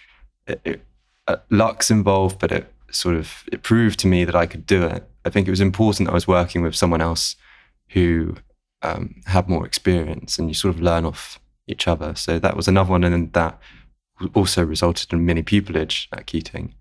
it, 0.46 0.60
it, 0.64 0.80
uh, 1.26 1.36
luck's 1.50 1.90
involved, 1.90 2.38
but 2.38 2.52
it 2.52 2.72
sort 2.90 3.16
of 3.16 3.44
it 3.50 3.62
proved 3.62 3.98
to 4.00 4.06
me 4.06 4.24
that 4.24 4.36
I 4.36 4.46
could 4.46 4.66
do 4.66 4.84
it. 4.84 5.08
I 5.24 5.30
think 5.30 5.46
it 5.48 5.50
was 5.50 5.60
important 5.60 6.08
I 6.08 6.14
was 6.14 6.28
working 6.28 6.62
with 6.62 6.76
someone 6.76 7.00
else 7.00 7.36
who 7.88 8.36
um, 8.82 9.22
had 9.26 9.48
more 9.48 9.66
experience, 9.66 10.38
and 10.38 10.48
you 10.48 10.54
sort 10.54 10.74
of 10.74 10.80
learn 10.80 11.04
off 11.04 11.40
each 11.66 11.88
other. 11.88 12.14
So 12.14 12.38
that 12.38 12.56
was 12.56 12.68
another 12.68 12.90
one, 12.90 13.04
and 13.04 13.14
then 13.14 13.30
that 13.32 13.58
also 14.34 14.64
resulted 14.64 15.12
in 15.12 15.24
mini 15.24 15.42
pupillage 15.42 16.08
at 16.12 16.26
Keating. 16.26 16.74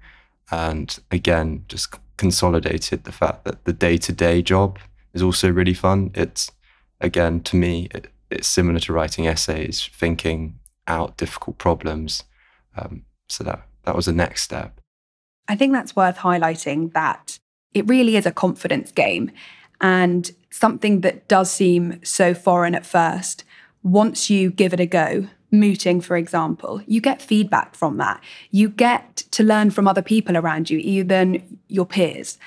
And 0.52 0.98
again 1.12 1.66
just 1.68 1.96
consolidated 2.18 3.04
the 3.04 3.12
fact 3.12 3.44
that 3.46 3.66
the 3.66 3.74
day-to-day 3.74 4.42
job 4.42 4.80
is 5.14 5.22
also 5.22 5.50
really 5.50 5.74
fun. 5.74 6.12
It's 6.14 6.52
again 7.02 7.42
to 7.42 7.56
me 7.56 7.88
it, 7.94 8.08
it's 8.30 8.48
similar 8.48 8.80
to 8.80 8.94
writing 8.94 9.28
essays 9.28 9.90
thinking 9.94 10.60
out 10.88 11.18
difficult 11.18 11.58
problems. 11.58 12.24
Um, 12.78 13.06
so 13.30 13.44
that 13.44 13.68
that 13.84 13.96
was 13.96 14.06
the 14.06 14.14
next 14.14 14.44
step. 14.44 14.80
I 15.48 15.56
think 15.56 15.74
that's 15.74 15.96
worth 15.96 16.18
highlighting 16.18 16.94
that 16.94 17.40
it 17.74 17.88
really 17.88 18.16
is 18.16 18.26
a 18.26 18.32
confidence 18.32 18.92
game. 18.92 19.32
And 19.82 20.32
something 20.52 21.02
that 21.02 21.28
does 21.28 21.52
seem 21.52 22.00
so 22.04 22.34
foreign 22.34 22.76
at 22.76 22.86
first 22.86 23.44
once 23.82 24.30
you 24.30 24.50
give 24.50 24.74
it 24.74 24.80
a 24.80 24.86
go 24.86 25.28
mooting, 25.54 26.02
for 26.02 26.18
example, 26.18 26.82
you 26.88 27.00
get 27.00 27.22
feedback 27.22 27.76
from 27.76 27.98
that. 27.98 28.22
You 28.52 28.68
get 28.68 29.18
to 29.32 29.44
learn 29.44 29.70
from 29.72 29.88
other 29.88 30.02
people 30.02 30.36
around 30.36 30.70
you, 30.70 30.80
even 30.80 31.60
your 31.70 31.86
peers. 31.86 32.38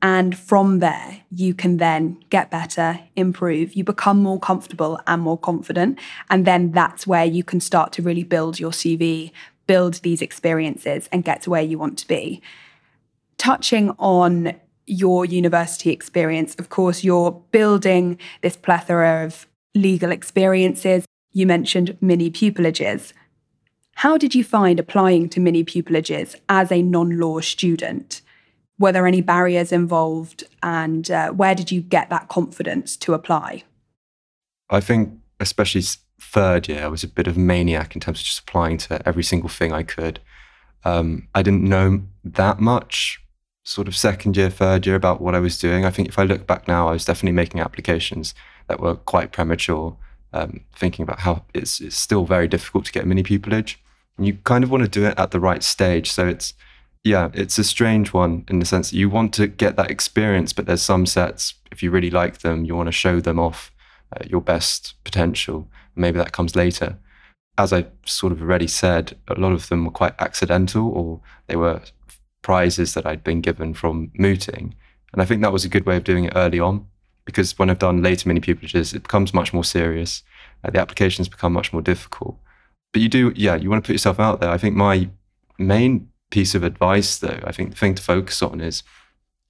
And 0.00 0.36
from 0.36 0.78
there, 0.78 1.22
you 1.30 1.54
can 1.54 1.76
then 1.76 2.22
get 2.30 2.50
better, 2.50 3.00
improve. 3.14 3.74
You 3.74 3.84
become 3.84 4.22
more 4.22 4.40
comfortable 4.40 4.98
and 5.06 5.22
more 5.22 5.38
confident. 5.38 5.98
And 6.30 6.44
then 6.44 6.72
that's 6.72 7.06
where 7.06 7.24
you 7.24 7.44
can 7.44 7.60
start 7.60 7.92
to 7.94 8.02
really 8.02 8.24
build 8.24 8.58
your 8.58 8.72
CV, 8.72 9.30
build 9.66 9.94
these 9.94 10.22
experiences, 10.22 11.08
and 11.12 11.24
get 11.24 11.42
to 11.42 11.50
where 11.50 11.62
you 11.62 11.78
want 11.78 11.98
to 11.98 12.08
be. 12.08 12.42
Touching 13.38 13.90
on 13.98 14.54
your 14.86 15.24
university 15.24 15.90
experience, 15.90 16.56
of 16.56 16.68
course, 16.68 17.04
you're 17.04 17.30
building 17.52 18.18
this 18.40 18.56
plethora 18.56 19.24
of 19.24 19.46
legal 19.74 20.10
experiences, 20.10 21.04
you 21.32 21.46
mentioned 21.46 21.96
mini 22.00 22.30
pupilages. 22.30 23.12
How 23.96 24.16
did 24.16 24.34
you 24.34 24.44
find 24.44 24.80
applying 24.80 25.28
to 25.30 25.40
mini 25.40 25.64
pupilages 25.64 26.36
as 26.48 26.72
a 26.72 26.82
non 26.82 27.18
law 27.18 27.40
student? 27.40 28.22
Were 28.78 28.92
there 28.92 29.06
any 29.06 29.20
barriers 29.20 29.70
involved, 29.70 30.44
and 30.62 31.10
uh, 31.10 31.30
where 31.30 31.54
did 31.54 31.70
you 31.70 31.80
get 31.80 32.10
that 32.10 32.28
confidence 32.28 32.96
to 32.98 33.14
apply? 33.14 33.64
I 34.70 34.80
think, 34.80 35.12
especially 35.38 35.82
third 36.20 36.68
year, 36.68 36.84
I 36.84 36.88
was 36.88 37.04
a 37.04 37.08
bit 37.08 37.26
of 37.26 37.36
a 37.36 37.40
maniac 37.40 37.94
in 37.94 38.00
terms 38.00 38.20
of 38.20 38.24
just 38.24 38.40
applying 38.40 38.78
to 38.78 39.06
every 39.06 39.22
single 39.22 39.50
thing 39.50 39.72
I 39.72 39.82
could. 39.82 40.20
Um, 40.84 41.28
I 41.34 41.42
didn't 41.42 41.62
know 41.62 42.02
that 42.24 42.58
much, 42.58 43.20
sort 43.62 43.86
of 43.86 43.94
second 43.94 44.36
year, 44.36 44.50
third 44.50 44.86
year, 44.86 44.96
about 44.96 45.20
what 45.20 45.34
I 45.34 45.38
was 45.38 45.58
doing. 45.58 45.84
I 45.84 45.90
think 45.90 46.08
if 46.08 46.18
I 46.18 46.24
look 46.24 46.46
back 46.46 46.66
now, 46.66 46.88
I 46.88 46.92
was 46.92 47.04
definitely 47.04 47.36
making 47.36 47.60
applications 47.60 48.34
that 48.66 48.80
were 48.80 48.96
quite 48.96 49.32
premature 49.32 49.96
um, 50.32 50.60
thinking 50.74 51.02
about 51.02 51.20
how 51.20 51.44
it's, 51.54 51.80
it's 51.80 51.96
still 51.96 52.24
very 52.24 52.48
difficult 52.48 52.84
to 52.86 52.92
get 52.92 53.06
mini 53.06 53.22
pupillage. 53.22 53.76
And 54.16 54.26
you 54.26 54.38
kind 54.44 54.64
of 54.64 54.70
want 54.70 54.82
to 54.82 54.88
do 54.88 55.06
it 55.06 55.18
at 55.18 55.30
the 55.30 55.40
right 55.40 55.62
stage. 55.62 56.10
So 56.10 56.26
it's, 56.26 56.54
yeah, 57.04 57.30
it's 57.34 57.58
a 57.58 57.64
strange 57.64 58.12
one 58.12 58.44
in 58.48 58.58
the 58.58 58.66
sense 58.66 58.90
that 58.90 58.96
you 58.96 59.10
want 59.10 59.34
to 59.34 59.46
get 59.46 59.76
that 59.76 59.90
experience, 59.90 60.52
but 60.52 60.66
there's 60.66 60.82
some 60.82 61.06
sets, 61.06 61.54
if 61.70 61.82
you 61.82 61.90
really 61.90 62.10
like 62.10 62.38
them, 62.38 62.64
you 62.64 62.76
want 62.76 62.88
to 62.88 62.92
show 62.92 63.20
them 63.20 63.38
off 63.38 63.72
uh, 64.14 64.24
your 64.26 64.40
best 64.40 64.94
potential. 65.04 65.68
Maybe 65.96 66.18
that 66.18 66.32
comes 66.32 66.54
later. 66.54 66.98
As 67.58 67.72
I 67.72 67.86
sort 68.06 68.32
of 68.32 68.40
already 68.40 68.68
said, 68.68 69.16
a 69.28 69.34
lot 69.34 69.52
of 69.52 69.68
them 69.68 69.84
were 69.84 69.90
quite 69.90 70.14
accidental 70.18 70.88
or 70.88 71.20
they 71.48 71.56
were 71.56 71.82
prizes 72.40 72.94
that 72.94 73.06
I'd 73.06 73.24
been 73.24 73.40
given 73.40 73.74
from 73.74 74.10
mooting. 74.14 74.74
And 75.12 75.20
I 75.20 75.24
think 75.24 75.42
that 75.42 75.52
was 75.52 75.64
a 75.64 75.68
good 75.68 75.84
way 75.84 75.96
of 75.96 76.04
doing 76.04 76.24
it 76.24 76.32
early 76.34 76.60
on 76.60 76.86
because 77.24 77.58
when 77.58 77.70
I've 77.70 77.78
done 77.78 78.02
later 78.02 78.28
mini 78.28 78.40
pupilages, 78.40 78.94
it 78.94 79.02
becomes 79.02 79.32
much 79.34 79.52
more 79.52 79.64
serious. 79.64 80.22
Uh, 80.64 80.70
the 80.70 80.80
applications 80.80 81.28
become 81.28 81.52
much 81.52 81.72
more 81.72 81.82
difficult. 81.82 82.36
But 82.92 83.02
you 83.02 83.08
do, 83.08 83.32
yeah, 83.34 83.56
you 83.56 83.70
want 83.70 83.84
to 83.84 83.86
put 83.86 83.94
yourself 83.94 84.20
out 84.20 84.40
there. 84.40 84.50
I 84.50 84.58
think 84.58 84.76
my 84.76 85.08
main 85.58 86.08
piece 86.30 86.54
of 86.54 86.62
advice, 86.62 87.18
though, 87.18 87.40
I 87.44 87.52
think 87.52 87.70
the 87.70 87.76
thing 87.76 87.94
to 87.94 88.02
focus 88.02 88.42
on 88.42 88.60
is, 88.60 88.82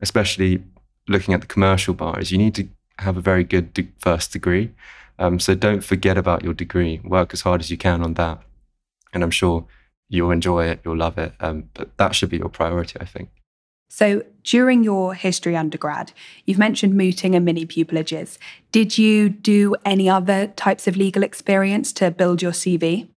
especially 0.01 0.63
looking 1.09 1.35
at 1.35 1.41
the 1.41 1.47
commercial 1.47 1.95
bar, 1.95 2.19
is 2.21 2.31
you 2.31 2.39
need 2.39 2.55
to 2.57 2.69
have 2.99 3.17
a 3.17 3.21
very 3.21 3.45
good 3.45 3.73
de- 3.75 3.89
first 3.99 4.33
degree. 4.33 4.73
Um, 5.19 5.39
so 5.41 5.55
don't 5.55 5.83
forget 5.85 6.17
about 6.19 6.45
your 6.45 6.55
degree. 6.55 7.01
Work 7.05 7.33
as 7.33 7.43
hard 7.43 7.61
as 7.61 7.71
you 7.71 7.77
can 7.77 8.03
on 8.03 8.15
that. 8.15 8.43
And 9.13 9.23
I'm 9.23 9.31
sure 9.31 9.67
you'll 10.09 10.31
enjoy 10.31 10.67
it, 10.67 10.81
you'll 10.85 10.97
love 10.97 11.19
it. 11.19 11.33
Um, 11.41 11.71
but 11.75 11.97
that 11.97 12.15
should 12.15 12.31
be 12.31 12.39
your 12.39 12.49
priority, 12.49 12.99
I 13.01 13.05
think. 13.05 13.31
So, 13.95 14.23
during 14.43 14.85
your 14.85 15.13
history 15.13 15.55
undergrad, 15.55 16.13
you've 16.47 16.57
mentioned 16.57 16.95
mooting 16.95 17.35
and 17.35 17.45
mini 17.45 17.67
pupilages. 17.67 18.39
Did 18.73 18.97
you 18.97 19.29
do 19.29 19.77
any 19.85 20.09
other 20.09 20.47
types 20.47 20.89
of 20.89 20.97
legal 20.97 21.23
experience 21.23 21.93
to 21.95 22.11
build 22.11 22.41
your 22.41 22.53
CV? 22.53 23.11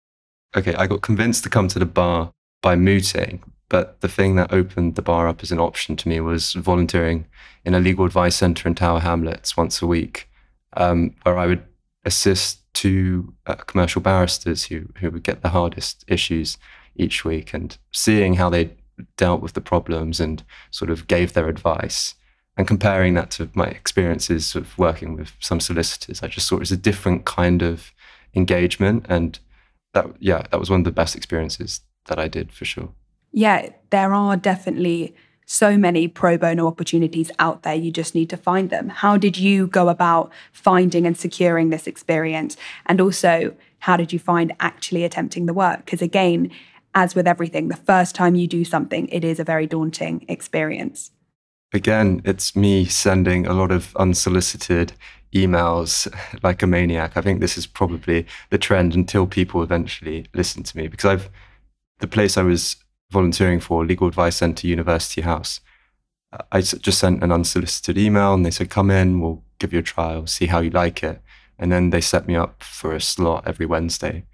Okay, 0.58 0.74
I 0.74 0.88
got 0.88 1.04
convinced 1.04 1.44
to 1.44 1.50
come 1.52 1.68
to 1.68 1.78
the 1.78 1.86
bar 1.86 2.32
by 2.64 2.76
mooting, 2.76 3.44
but 3.70 4.02
the 4.02 4.08
thing 4.08 4.34
that 4.38 4.52
opened 4.52 4.96
the 4.96 5.04
bar 5.04 5.28
up 5.28 5.44
as 5.44 5.52
an 5.52 5.60
option 5.60 5.96
to 5.96 6.10
me 6.10 6.20
was 6.20 6.54
volunteering 6.54 7.28
in 7.64 7.76
a 7.76 7.80
legal 7.80 8.06
advice 8.06 8.36
centre 8.36 8.68
in 8.68 8.74
Tower 8.74 9.02
Hamlets 9.02 9.56
once 9.56 9.80
a 9.80 9.86
week, 9.86 10.28
um, 10.76 11.14
where 11.22 11.38
I 11.38 11.46
would 11.46 11.64
assist 12.04 12.62
two 12.74 13.36
uh, 13.46 13.54
commercial 13.54 14.02
barristers 14.02 14.64
who, 14.64 14.88
who 14.98 15.12
would 15.12 15.24
get 15.24 15.44
the 15.44 15.50
hardest 15.50 16.04
issues 16.08 16.58
each 16.96 17.24
week 17.24 17.54
and 17.54 17.78
seeing 17.92 18.34
how 18.34 18.50
they 18.50 18.72
dealt 19.18 19.42
with 19.42 19.54
the 19.54 19.62
problems 19.62 20.20
and 20.20 20.44
sort 20.72 20.92
of 20.92 21.08
gave 21.08 21.34
their 21.34 21.48
advice. 21.48 22.16
And 22.56 22.68
comparing 22.68 23.16
that 23.16 23.32
to 23.32 23.50
my 23.56 23.66
experiences 23.66 24.56
of 24.56 24.78
working 24.78 25.16
with 25.16 25.34
some 25.40 25.60
solicitors, 25.60 26.22
I 26.22 26.28
just 26.28 26.48
saw 26.48 26.58
it 26.58 26.62
as 26.62 26.72
a 26.72 26.78
different 26.78 27.26
kind 27.26 27.62
of 27.62 27.92
engagement. 28.36 29.06
And 29.10 29.40
that, 29.94 30.08
yeah, 30.20 30.44
that 30.52 30.60
was 30.60 30.70
one 30.70 30.82
of 30.82 30.86
the 30.86 30.92
best 30.92 31.16
experiences 31.16 31.82
that 32.06 32.20
I 32.20 32.28
did 32.28 32.52
for 32.52 32.66
sure. 32.66 32.90
Yeah, 33.32 33.70
there 33.90 34.14
are 34.14 34.38
definitely 34.38 35.16
so 35.46 35.78
many 35.78 36.08
pro 36.08 36.38
bono 36.38 36.68
opportunities 36.68 37.32
out 37.40 37.64
there. 37.64 37.74
You 37.74 37.92
just 37.92 38.16
need 38.16 38.30
to 38.30 38.38
find 38.38 38.70
them. 38.70 38.90
How 38.90 39.18
did 39.18 39.38
you 39.38 39.68
go 39.68 39.90
about 39.90 40.32
finding 40.52 41.06
and 41.06 41.18
securing 41.18 41.70
this 41.70 41.88
experience? 41.88 42.56
And 42.86 43.02
also, 43.02 43.56
how 43.80 43.98
did 43.98 44.14
you 44.14 44.20
find 44.20 44.54
actually 44.60 45.04
attempting 45.04 45.46
the 45.46 45.54
work? 45.54 45.86
Because 45.86 46.02
again, 46.02 46.52
as 46.96 47.16
with 47.16 47.28
everything, 47.28 47.68
the 47.68 47.76
first 47.76 48.16
time 48.16 48.36
you 48.36 48.48
do 48.48 48.64
something, 48.64 49.08
it 49.08 49.24
is 49.24 49.40
a 49.40 49.44
very 49.44 49.68
daunting 49.68 50.26
experience. 50.28 51.12
Again, 51.74 52.22
it's 52.24 52.56
me 52.56 52.86
sending 52.86 53.48
a 53.48 53.54
lot 53.54 53.72
of 53.72 53.96
unsolicited 53.96 54.94
emails 55.34 56.14
like 56.44 56.62
a 56.62 56.68
maniac. 56.68 57.18
I 57.18 57.22
think 57.22 57.40
this 57.40 57.58
is 57.58 57.66
probably 57.66 58.28
the 58.50 58.58
trend 58.58 58.94
until 58.96 59.26
people 59.26 59.64
eventually 59.64 60.28
listen 60.34 60.64
to 60.64 60.78
me 60.78 60.88
because 60.88 61.10
I've 61.10 61.30
the 62.00 62.08
place 62.08 62.38
I 62.38 62.44
was 62.44 62.76
volunteering 63.12 63.60
for, 63.60 63.86
Legal 63.86 64.08
Advice 64.08 64.36
Centre 64.36 64.68
University 64.68 65.22
House. 65.22 65.62
I 66.52 66.62
just 66.62 67.00
sent 67.00 67.24
an 67.24 67.32
unsolicited 67.32 67.98
email 67.98 68.34
and 68.34 68.46
they 68.46 68.52
said, 68.52 68.70
come 68.70 68.90
in, 68.90 69.22
we'll 69.22 69.44
give 69.60 69.72
you 69.72 69.80
a 69.80 69.84
trial, 69.84 70.28
see 70.28 70.48
how 70.48 70.60
you 70.60 70.72
like 70.72 71.04
it. 71.04 71.22
And 71.58 71.72
then 71.72 71.92
they 71.92 72.02
set 72.02 72.28
me 72.28 72.36
up 72.36 72.62
for 72.64 72.94
a 72.94 73.00
slot 73.00 73.44
every 73.48 73.66
Wednesday. 73.66 74.26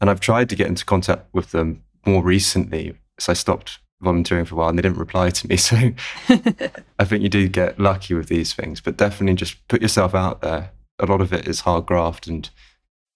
And 0.00 0.10
I've 0.10 0.20
tried 0.20 0.48
to 0.50 0.56
get 0.56 0.66
into 0.66 0.84
contact 0.84 1.32
with 1.32 1.52
them 1.52 1.84
more 2.06 2.22
recently. 2.22 2.96
So 3.18 3.32
I 3.32 3.34
stopped 3.34 3.78
volunteering 4.00 4.44
for 4.44 4.54
a 4.54 4.58
while 4.58 4.68
and 4.68 4.78
they 4.78 4.82
didn't 4.82 4.98
reply 4.98 5.30
to 5.30 5.48
me. 5.48 5.56
So 5.64 5.76
I 6.98 7.04
think 7.04 7.22
you 7.22 7.28
do 7.28 7.48
get 7.48 7.80
lucky 7.80 8.14
with 8.14 8.28
these 8.28 8.52
things, 8.52 8.80
but 8.80 8.96
definitely 8.96 9.36
just 9.36 9.66
put 9.68 9.82
yourself 9.82 10.14
out 10.14 10.42
there. 10.42 10.70
A 10.98 11.06
lot 11.06 11.20
of 11.20 11.32
it 11.32 11.48
is 11.48 11.60
hard 11.60 11.86
graft 11.86 12.26
and 12.26 12.48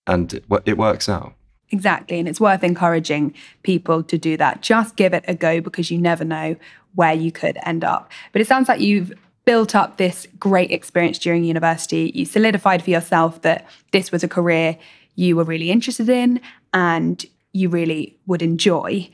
and 0.07 0.33
it, 0.33 0.45
it 0.64 0.78
works 0.78 1.09
out. 1.09 1.35
Exactly. 1.71 2.18
And 2.18 2.26
it's 2.26 2.40
worth 2.40 2.64
encouraging 2.64 3.35
people 3.62 4.02
to 4.04 4.16
do 4.16 4.38
that. 4.38 4.62
Just 4.62 4.97
give 4.97 5.12
it 5.12 5.25
a 5.28 5.35
go 5.35 5.61
because 5.61 5.90
you 5.90 5.99
never 5.99 6.25
know 6.25 6.57
where 6.95 7.12
you 7.12 7.30
could 7.30 7.59
end 7.64 7.85
up. 7.85 8.11
But 8.33 8.40
it 8.40 8.47
sounds 8.47 8.68
like 8.68 8.80
you've 8.80 9.12
built 9.45 9.75
up 9.75 9.99
this 9.99 10.26
great 10.38 10.71
experience 10.71 11.18
during 11.18 11.45
university. 11.45 12.11
You 12.14 12.25
solidified 12.25 12.83
for 12.83 12.90
yourself 12.90 13.42
that 13.42 13.66
this 13.92 14.11
was 14.11 14.25
a 14.25 14.28
career 14.28 14.78
you 15.14 15.37
were 15.37 15.45
really 15.45 15.71
interested 15.71 16.09
in 16.09 16.40
and 16.73 17.25
you 17.52 17.69
really 17.69 18.19
would 18.26 18.43
enjoy 18.43 19.11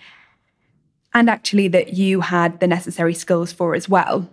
and 1.14 1.30
actually 1.30 1.68
that 1.68 1.94
you 1.94 2.20
had 2.20 2.58
the 2.60 2.66
necessary 2.66 3.14
skills 3.14 3.52
for 3.52 3.74
as 3.74 3.88
well. 3.88 4.28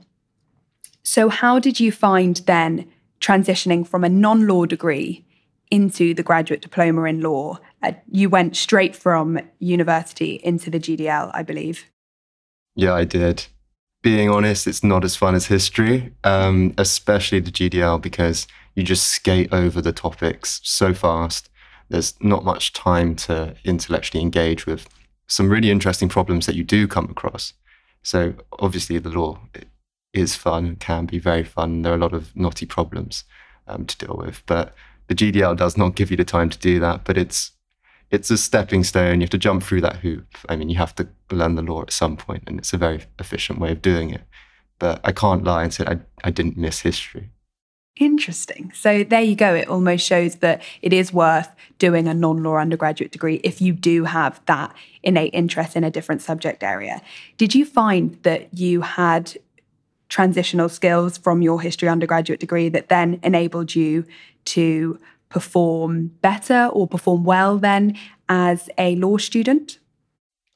So, 1.03 1.29
how 1.29 1.59
did 1.59 1.79
you 1.79 1.91
find 1.91 2.37
then 2.47 2.89
transitioning 3.19 3.87
from 3.87 4.03
a 4.03 4.09
non 4.09 4.47
law 4.47 4.65
degree 4.65 5.25
into 5.69 6.13
the 6.13 6.23
graduate 6.23 6.61
diploma 6.61 7.03
in 7.03 7.21
law? 7.21 7.59
Uh, 7.83 7.93
you 8.11 8.29
went 8.29 8.55
straight 8.55 8.95
from 8.95 9.39
university 9.59 10.39
into 10.43 10.69
the 10.69 10.79
GDL, 10.79 11.31
I 11.33 11.43
believe. 11.43 11.85
Yeah, 12.75 12.93
I 12.93 13.05
did. 13.05 13.45
Being 14.01 14.29
honest, 14.29 14.65
it's 14.65 14.83
not 14.83 15.03
as 15.03 15.15
fun 15.15 15.35
as 15.35 15.45
history, 15.45 16.13
um, 16.23 16.73
especially 16.77 17.39
the 17.39 17.51
GDL, 17.51 18.01
because 18.01 18.47
you 18.73 18.83
just 18.83 19.07
skate 19.07 19.53
over 19.53 19.81
the 19.81 19.91
topics 19.91 20.59
so 20.63 20.93
fast. 20.93 21.49
There's 21.91 22.15
not 22.21 22.45
much 22.45 22.71
time 22.71 23.15
to 23.27 23.55
intellectually 23.65 24.21
engage 24.21 24.65
with 24.65 24.87
some 25.27 25.49
really 25.49 25.69
interesting 25.69 26.07
problems 26.07 26.45
that 26.45 26.55
you 26.55 26.63
do 26.63 26.87
come 26.87 27.09
across. 27.09 27.53
So 28.01 28.33
obviously, 28.59 28.97
the 28.97 29.09
law 29.09 29.39
is 30.13 30.35
fun 30.35 30.77
can 30.77 31.05
be 31.05 31.19
very 31.19 31.43
fun. 31.43 31.81
There 31.81 31.91
are 31.91 31.95
a 31.95 31.99
lot 31.99 32.13
of 32.13 32.35
knotty 32.35 32.65
problems 32.65 33.25
um, 33.67 33.85
to 33.85 33.97
deal 33.97 34.15
with, 34.17 34.41
but 34.45 34.73
the 35.07 35.15
GDL 35.15 35.57
does 35.57 35.77
not 35.77 35.95
give 35.95 36.11
you 36.11 36.17
the 36.17 36.23
time 36.23 36.49
to 36.49 36.57
do 36.57 36.79
that. 36.79 37.03
But 37.03 37.17
it's 37.17 37.51
it's 38.09 38.31
a 38.31 38.37
stepping 38.37 38.85
stone. 38.85 39.19
You 39.19 39.25
have 39.25 39.29
to 39.31 39.37
jump 39.37 39.63
through 39.63 39.81
that 39.81 39.97
hoop. 39.97 40.27
I 40.47 40.55
mean, 40.55 40.69
you 40.69 40.77
have 40.77 40.95
to 40.95 41.07
learn 41.29 41.55
the 41.55 41.61
law 41.61 41.81
at 41.81 41.91
some 41.91 42.15
point, 42.15 42.43
and 42.47 42.57
it's 42.57 42.73
a 42.73 42.77
very 42.77 43.03
efficient 43.19 43.59
way 43.59 43.71
of 43.71 43.81
doing 43.81 44.11
it. 44.11 44.23
But 44.79 45.01
I 45.03 45.11
can't 45.11 45.43
lie 45.43 45.63
and 45.63 45.73
say 45.73 45.85
I, 45.85 45.99
I 46.23 46.31
didn't 46.31 46.57
miss 46.57 46.79
history. 46.79 47.31
Interesting. 48.01 48.71
So 48.73 49.03
there 49.03 49.21
you 49.21 49.35
go. 49.35 49.53
It 49.53 49.67
almost 49.67 50.03
shows 50.03 50.37
that 50.37 50.63
it 50.81 50.91
is 50.91 51.13
worth 51.13 51.49
doing 51.77 52.07
a 52.07 52.15
non 52.15 52.41
law 52.41 52.57
undergraduate 52.57 53.11
degree 53.11 53.35
if 53.43 53.61
you 53.61 53.73
do 53.73 54.05
have 54.05 54.41
that 54.47 54.73
innate 55.03 55.35
interest 55.35 55.75
in 55.75 55.83
a 55.83 55.91
different 55.91 56.23
subject 56.23 56.63
area. 56.63 57.03
Did 57.37 57.53
you 57.53 57.63
find 57.63 58.17
that 58.23 58.51
you 58.57 58.81
had 58.81 59.37
transitional 60.09 60.67
skills 60.67 61.19
from 61.19 61.43
your 61.43 61.61
history 61.61 61.87
undergraduate 61.87 62.39
degree 62.39 62.69
that 62.69 62.89
then 62.89 63.19
enabled 63.21 63.75
you 63.75 64.03
to 64.45 64.99
perform 65.29 66.07
better 66.23 66.71
or 66.73 66.87
perform 66.87 67.23
well 67.23 67.59
then 67.59 67.95
as 68.27 68.67
a 68.79 68.95
law 68.95 69.17
student? 69.17 69.77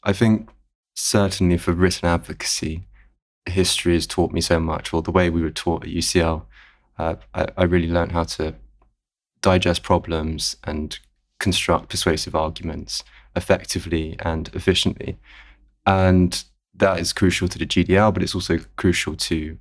I 0.01 0.13
think 0.13 0.49
certainly 0.95 1.59
for 1.59 1.73
written 1.73 2.09
advocacy, 2.09 2.87
history 3.45 3.93
has 3.93 4.07
taught 4.07 4.31
me 4.31 4.41
so 4.41 4.59
much, 4.59 4.91
or 4.91 5.03
the 5.03 5.11
way 5.11 5.29
we 5.29 5.43
were 5.43 5.51
taught 5.51 5.83
at 5.83 5.91
UCL 5.91 6.48
uh, 6.98 7.16
I, 7.34 7.48
I 7.58 7.64
really 7.64 7.90
learned 7.90 8.12
how 8.12 8.24
to 8.24 8.55
digest 9.42 9.84
problems 9.84 10.55
and 10.64 10.98
construct 11.40 11.90
persuasive 11.90 12.36
arguments 12.36 13.03
effectively 13.36 14.16
and 14.20 14.50
efficiently. 14.53 15.18
And 15.86 16.44
that 16.74 17.00
is 17.00 17.14
crucial 17.14 17.48
to 17.50 17.60
the 17.60 17.66
GDL, 17.66 18.14
but 18.14 18.24
it's 18.24 18.36
also 18.36 18.60
crucial 18.75 19.16
to 19.16 19.58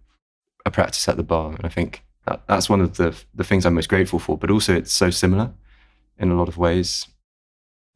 a 0.64 0.70
practice 0.70 1.08
at 1.08 1.16
the 1.16 1.22
bar. 1.22 1.54
And 1.54 1.64
I 1.64 1.68
think 1.68 2.02
that, 2.26 2.46
that's 2.46 2.68
one 2.68 2.80
of 2.80 2.96
the, 2.96 3.14
the 3.34 3.44
things 3.44 3.66
I'm 3.66 3.74
most 3.74 3.88
grateful 3.88 4.18
for, 4.18 4.38
but 4.38 4.50
also 4.50 4.74
it's 4.74 4.92
so 4.92 5.10
similar 5.10 5.52
in 6.18 6.30
a 6.30 6.36
lot 6.36 6.48
of 6.48 6.56
ways. 6.56 7.06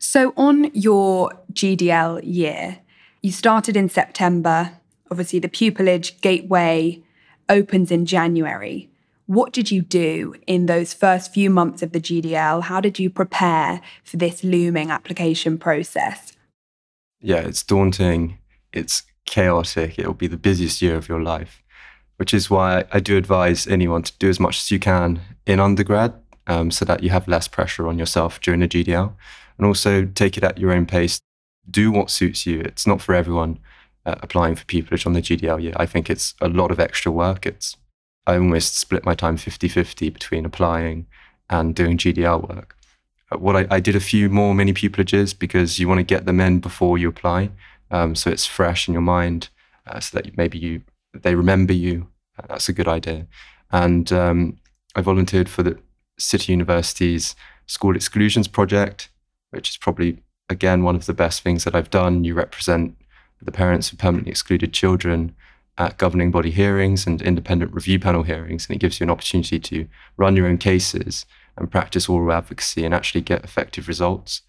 So, 0.01 0.33
on 0.37 0.71
your 0.75 1.33
GDL 1.53 2.21
year, 2.23 2.79
you 3.21 3.33
started 3.33 3.77
in 3.77 3.89
September. 3.89 4.73
Obviously, 5.11 5.41
the 5.41 5.49
pupillage 5.49 6.21
gateway 6.21 7.03
opens 7.49 7.91
in 7.91 8.07
January. 8.07 8.91
What 9.29 9.53
did 9.53 9.71
you 9.71 9.83
do 9.83 10.35
in 10.47 10.65
those 10.65 10.95
first 10.95 11.35
few 11.35 11.51
months 11.51 11.83
of 11.83 11.93
the 11.93 12.01
GDL? 12.01 12.63
How 12.63 12.81
did 12.81 12.99
you 12.99 13.11
prepare 13.11 13.83
for 14.03 14.17
this 14.17 14.43
looming 14.43 14.91
application 14.91 15.59
process? 15.59 16.33
Yeah, 17.21 17.41
it's 17.41 17.63
daunting. 17.63 18.39
It's 18.73 19.03
chaotic. 19.27 19.99
It'll 19.99 20.15
be 20.15 20.29
the 20.29 20.39
busiest 20.39 20.81
year 20.81 20.97
of 20.97 21.11
your 21.11 21.23
life, 21.23 21.63
which 22.17 22.33
is 22.33 22.49
why 22.49 22.87
I 22.91 23.01
do 23.01 23.19
advise 23.19 23.67
anyone 23.67 24.03
to 24.05 24.15
do 24.19 24.31
as 24.31 24.41
much 24.41 24.61
as 24.61 24.71
you 24.71 24.79
can 24.79 25.21
in 25.45 25.61
undergrad 25.61 26.15
um, 26.47 26.71
so 26.71 26.87
that 26.87 27.03
you 27.03 27.11
have 27.11 27.29
less 27.29 27.49
pressure 27.49 27.87
on 27.87 27.99
yourself 27.99 28.41
during 28.41 28.61
the 28.61 28.69
GDL. 28.69 29.13
And 29.59 29.67
also 29.67 30.07
take 30.07 30.39
it 30.39 30.43
at 30.45 30.57
your 30.57 30.73
own 30.73 30.87
pace. 30.87 31.21
Do 31.71 31.91
what 31.91 32.11
suits 32.11 32.47
you. 32.47 32.61
It's 32.61 32.87
not 32.87 33.03
for 33.03 33.15
everyone 33.15 33.59
uh, 34.07 34.15
applying 34.23 34.55
for 34.55 34.65
pupillage 34.65 35.05
on 35.05 35.13
the 35.13 35.21
GDL 35.21 35.63
year. 35.63 35.75
I 35.77 35.85
think 35.85 36.09
it's 36.09 36.35
a 36.41 36.49
lot 36.49 36.71
of 36.71 36.81
extra 36.81 37.13
work. 37.13 37.45
It's 37.45 37.77
I 38.29 38.37
almost 38.37 38.77
split 38.77 39.07
my 39.07 39.15
time 39.15 39.39
50 39.39 39.69
50 39.69 40.11
between 40.11 40.45
applying 40.45 41.07
and 41.49 41.75
doing 41.75 41.97
GDL 41.97 42.47
work. 42.47 42.77
Uh, 43.33 43.39
what 43.39 43.57
I, 43.57 43.67
I, 43.71 43.81
did 43.81 43.97
a 43.97 44.01
few 44.01 44.29
more 44.29 44.55
mini 44.55 44.75
pupillages 44.75 45.37
because 45.37 45.79
you 45.79 45.89
want 45.89 45.99
to 45.99 46.05
get 46.05 46.27
them 46.27 46.39
in 46.39 46.61
before 46.61 46.99
you 46.99 47.09
apply, 47.09 47.51
um, 47.91 48.15
so 48.15 48.31
it's 48.31 48.45
fresh 48.45 48.87
in 48.87 48.93
your 48.93 49.03
mind, 49.03 49.49
uh, 49.87 49.99
so 49.99 50.19
that 50.19 50.37
maybe 50.37 50.59
you 50.59 50.83
they 51.15 51.35
remember 51.35 51.73
you. 51.73 52.09
Uh, 52.39 52.47
that's 52.49 52.69
a 52.69 52.75
good 52.75 52.87
idea. 52.87 53.27
And 53.73 54.13
um, 54.13 54.59
I 54.95 55.01
volunteered 55.01 55.49
for 55.49 55.63
the 55.63 55.79
City 56.19 56.53
University's 56.53 57.35
School 57.67 57.97
Exclusions 57.97 58.47
Project, 58.47 59.09
which 59.51 59.71
is 59.71 59.79
probably 59.79 60.23
again 60.51 60.83
one 60.83 60.97
of 60.97 61.07
the 61.07 61.15
best 61.15 61.41
things 61.41 61.65
that 61.65 61.75
I've 61.75 61.91
done. 61.91 62.25
You 62.25 62.35
represent 62.35 62.95
the 63.41 63.53
parents 63.53 63.91
of 63.91 63.97
permanently 63.97 64.33
excluded 64.33 64.75
children 64.75 65.35
at 65.79 65.97
governing 65.97 66.31
body 66.31 66.51
hearings 66.51 67.07
and 67.07 67.23
independent 67.23 67.73
review 67.73 67.99
panel 67.99 68.25
hearings, 68.25 68.67
and 68.67 68.77
it 68.77 68.81
gives 68.81 68.99
you 68.99 69.05
an 69.05 69.11
opportunity 69.11 69.61
to 69.61 69.87
run 70.17 70.37
your 70.37 70.47
own 70.47 70.59
cases 70.59 71.25
and 71.57 71.71
practice 71.71 72.09
oral 72.09 72.33
advocacy 72.33 72.85
and 72.85 72.93
actually 72.93 73.21
get 73.21 73.45
effective 73.45 73.89
results. 73.89 74.43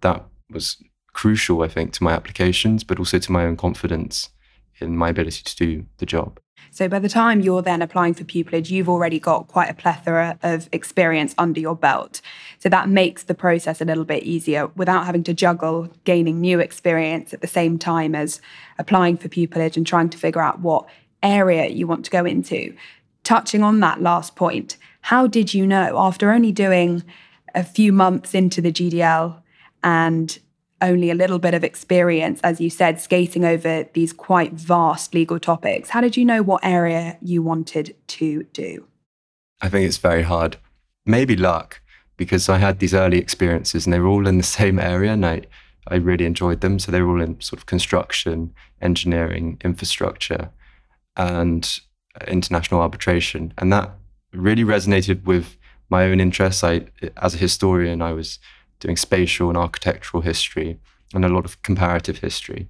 That 0.00 0.24
was 0.50 0.82
crucial, 1.12 1.62
I 1.62 1.68
think, 1.68 1.92
to 1.94 2.04
my 2.04 2.12
applications, 2.12 2.84
but 2.84 2.98
also 2.98 3.18
to 3.18 3.32
my 3.32 3.44
own 3.44 3.56
confidence 3.56 4.30
in 4.78 4.96
my 4.96 5.08
ability 5.08 5.42
to 5.42 5.56
do 5.56 5.86
the 5.98 6.06
job. 6.06 6.38
So 6.70 6.88
by 6.88 6.98
the 6.98 7.08
time 7.08 7.40
you're 7.40 7.62
then 7.62 7.82
applying 7.82 8.14
for 8.14 8.24
pupillage, 8.24 8.70
you've 8.70 8.88
already 8.88 9.18
got 9.18 9.48
quite 9.48 9.70
a 9.70 9.74
plethora 9.74 10.38
of 10.42 10.68
experience 10.72 11.34
under 11.38 11.60
your 11.60 11.76
belt. 11.76 12.20
So 12.58 12.68
that 12.68 12.88
makes 12.88 13.24
the 13.24 13.34
process 13.34 13.80
a 13.80 13.84
little 13.84 14.04
bit 14.04 14.22
easier 14.22 14.68
without 14.68 15.06
having 15.06 15.22
to 15.24 15.34
juggle 15.34 15.88
gaining 16.04 16.40
new 16.40 16.60
experience 16.60 17.32
at 17.32 17.40
the 17.40 17.46
same 17.46 17.78
time 17.78 18.14
as 18.14 18.40
applying 18.78 19.16
for 19.16 19.28
pupillage 19.28 19.76
and 19.76 19.86
trying 19.86 20.10
to 20.10 20.18
figure 20.18 20.42
out 20.42 20.60
what 20.60 20.86
area 21.22 21.68
you 21.68 21.86
want 21.86 22.04
to 22.04 22.10
go 22.10 22.24
into. 22.24 22.74
Touching 23.24 23.62
on 23.62 23.80
that 23.80 24.00
last 24.00 24.36
point, 24.36 24.76
how 25.02 25.26
did 25.26 25.54
you 25.54 25.66
know 25.66 25.96
after 25.98 26.30
only 26.30 26.52
doing 26.52 27.02
a 27.54 27.64
few 27.64 27.92
months 27.92 28.34
into 28.34 28.60
the 28.60 28.70
GDL 28.70 29.42
and 29.82 30.38
only 30.82 31.10
a 31.10 31.14
little 31.14 31.38
bit 31.38 31.54
of 31.54 31.64
experience, 31.64 32.40
as 32.42 32.60
you 32.60 32.70
said, 32.70 33.00
skating 33.00 33.44
over 33.44 33.88
these 33.94 34.12
quite 34.12 34.52
vast 34.52 35.14
legal 35.14 35.38
topics. 35.38 35.90
How 35.90 36.00
did 36.00 36.16
you 36.16 36.24
know 36.24 36.42
what 36.42 36.64
area 36.64 37.16
you 37.22 37.42
wanted 37.42 37.96
to 38.08 38.44
do? 38.52 38.86
I 39.60 39.68
think 39.68 39.86
it's 39.86 39.96
very 39.96 40.22
hard. 40.22 40.58
Maybe 41.06 41.36
luck, 41.36 41.80
because 42.16 42.48
I 42.48 42.58
had 42.58 42.78
these 42.78 42.94
early 42.94 43.18
experiences 43.18 43.86
and 43.86 43.92
they 43.92 44.00
were 44.00 44.08
all 44.08 44.26
in 44.26 44.38
the 44.38 44.42
same 44.60 44.78
area 44.78 45.12
and 45.12 45.24
I, 45.24 45.42
I 45.88 45.96
really 45.96 46.26
enjoyed 46.26 46.60
them. 46.60 46.78
So 46.78 46.92
they 46.92 47.00
were 47.00 47.16
all 47.16 47.22
in 47.22 47.40
sort 47.40 47.60
of 47.60 47.66
construction, 47.66 48.52
engineering, 48.80 49.58
infrastructure, 49.64 50.50
and 51.16 51.80
uh, 52.20 52.24
international 52.26 52.80
arbitration. 52.80 53.54
And 53.58 53.72
that 53.72 53.92
really 54.32 54.64
resonated 54.64 55.24
with 55.24 55.56
my 55.88 56.04
own 56.04 56.20
interests. 56.20 56.62
I, 56.62 56.86
as 57.16 57.34
a 57.34 57.38
historian, 57.38 58.02
I 58.02 58.12
was 58.12 58.38
doing 58.80 58.96
spatial 58.96 59.48
and 59.48 59.56
architectural 59.56 60.22
history 60.22 60.78
and 61.14 61.24
a 61.24 61.28
lot 61.28 61.44
of 61.44 61.60
comparative 61.62 62.18
history. 62.18 62.68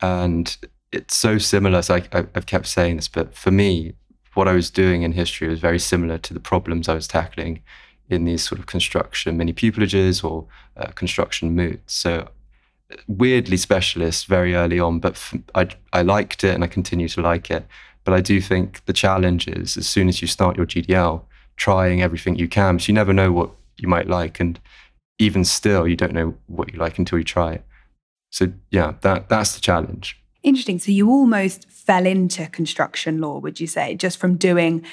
And 0.00 0.56
it's 0.92 1.16
so 1.16 1.38
similar. 1.38 1.82
So 1.82 1.96
I, 2.12 2.26
have 2.34 2.46
kept 2.46 2.66
saying 2.66 2.96
this, 2.96 3.08
but 3.08 3.34
for 3.34 3.50
me, 3.50 3.94
what 4.34 4.48
I 4.48 4.52
was 4.52 4.70
doing 4.70 5.02
in 5.02 5.12
history 5.12 5.48
was 5.48 5.60
very 5.60 5.78
similar 5.78 6.18
to 6.18 6.34
the 6.34 6.40
problems 6.40 6.88
I 6.88 6.94
was 6.94 7.08
tackling 7.08 7.62
in 8.08 8.24
these 8.24 8.46
sort 8.46 8.58
of 8.58 8.66
construction 8.66 9.36
mini 9.36 9.52
pupilages 9.52 10.22
or 10.22 10.46
uh, 10.76 10.88
construction 10.88 11.56
moots. 11.56 11.94
So 11.94 12.28
weirdly 13.08 13.56
specialist 13.56 14.26
very 14.26 14.54
early 14.54 14.78
on, 14.78 15.00
but 15.00 15.12
f- 15.14 15.34
I, 15.54 15.68
I 15.92 16.02
liked 16.02 16.44
it 16.44 16.54
and 16.54 16.62
I 16.62 16.68
continue 16.68 17.08
to 17.08 17.20
like 17.20 17.50
it. 17.50 17.66
But 18.04 18.14
I 18.14 18.20
do 18.20 18.40
think 18.40 18.84
the 18.84 18.92
challenge 18.92 19.48
is 19.48 19.76
as 19.76 19.88
soon 19.88 20.08
as 20.08 20.22
you 20.22 20.28
start 20.28 20.56
your 20.56 20.66
GDL, 20.66 21.22
trying 21.56 22.02
everything 22.02 22.36
you 22.36 22.48
can, 22.48 22.76
because 22.76 22.88
you 22.88 22.94
never 22.94 23.12
know 23.12 23.32
what 23.32 23.50
you 23.78 23.88
might 23.88 24.06
like. 24.06 24.38
And 24.38 24.60
even 25.18 25.44
still, 25.44 25.86
you 25.86 25.96
don't 25.96 26.12
know 26.12 26.34
what 26.46 26.72
you 26.72 26.78
like 26.78 26.98
until 26.98 27.18
you 27.18 27.24
try 27.24 27.52
it. 27.52 27.64
So 28.30 28.52
yeah, 28.70 28.94
that 29.00 29.28
that's 29.28 29.54
the 29.54 29.60
challenge. 29.60 30.20
Interesting. 30.42 30.78
So 30.78 30.92
you 30.92 31.10
almost 31.10 31.68
fell 31.70 32.06
into 32.06 32.46
construction 32.46 33.20
law, 33.20 33.38
would 33.38 33.58
you 33.58 33.66
say, 33.66 33.94
just 33.94 34.18
from 34.18 34.36
doing 34.36 34.84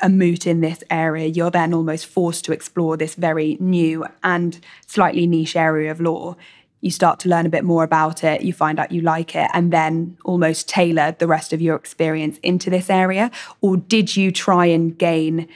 a 0.00 0.08
moot 0.08 0.46
in 0.46 0.60
this 0.60 0.82
area, 0.90 1.26
you're 1.26 1.50
then 1.50 1.74
almost 1.74 2.06
forced 2.06 2.44
to 2.44 2.52
explore 2.52 2.96
this 2.96 3.14
very 3.14 3.56
new 3.60 4.04
and 4.22 4.60
slightly 4.86 5.26
niche 5.26 5.56
area 5.56 5.90
of 5.90 6.00
law. 6.00 6.36
You 6.80 6.90
start 6.90 7.18
to 7.20 7.28
learn 7.28 7.46
a 7.46 7.48
bit 7.48 7.64
more 7.64 7.82
about 7.82 8.22
it, 8.22 8.42
you 8.42 8.52
find 8.52 8.78
out 8.78 8.92
you 8.92 9.00
like 9.00 9.34
it, 9.34 9.50
and 9.52 9.72
then 9.72 10.16
almost 10.24 10.68
tailor 10.68 11.16
the 11.18 11.26
rest 11.26 11.52
of 11.52 11.60
your 11.60 11.74
experience 11.74 12.38
into 12.42 12.70
this 12.70 12.88
area? 12.88 13.30
Or 13.60 13.76
did 13.76 14.16
you 14.16 14.30
try 14.30 14.66
and 14.66 14.96
gain 14.96 15.48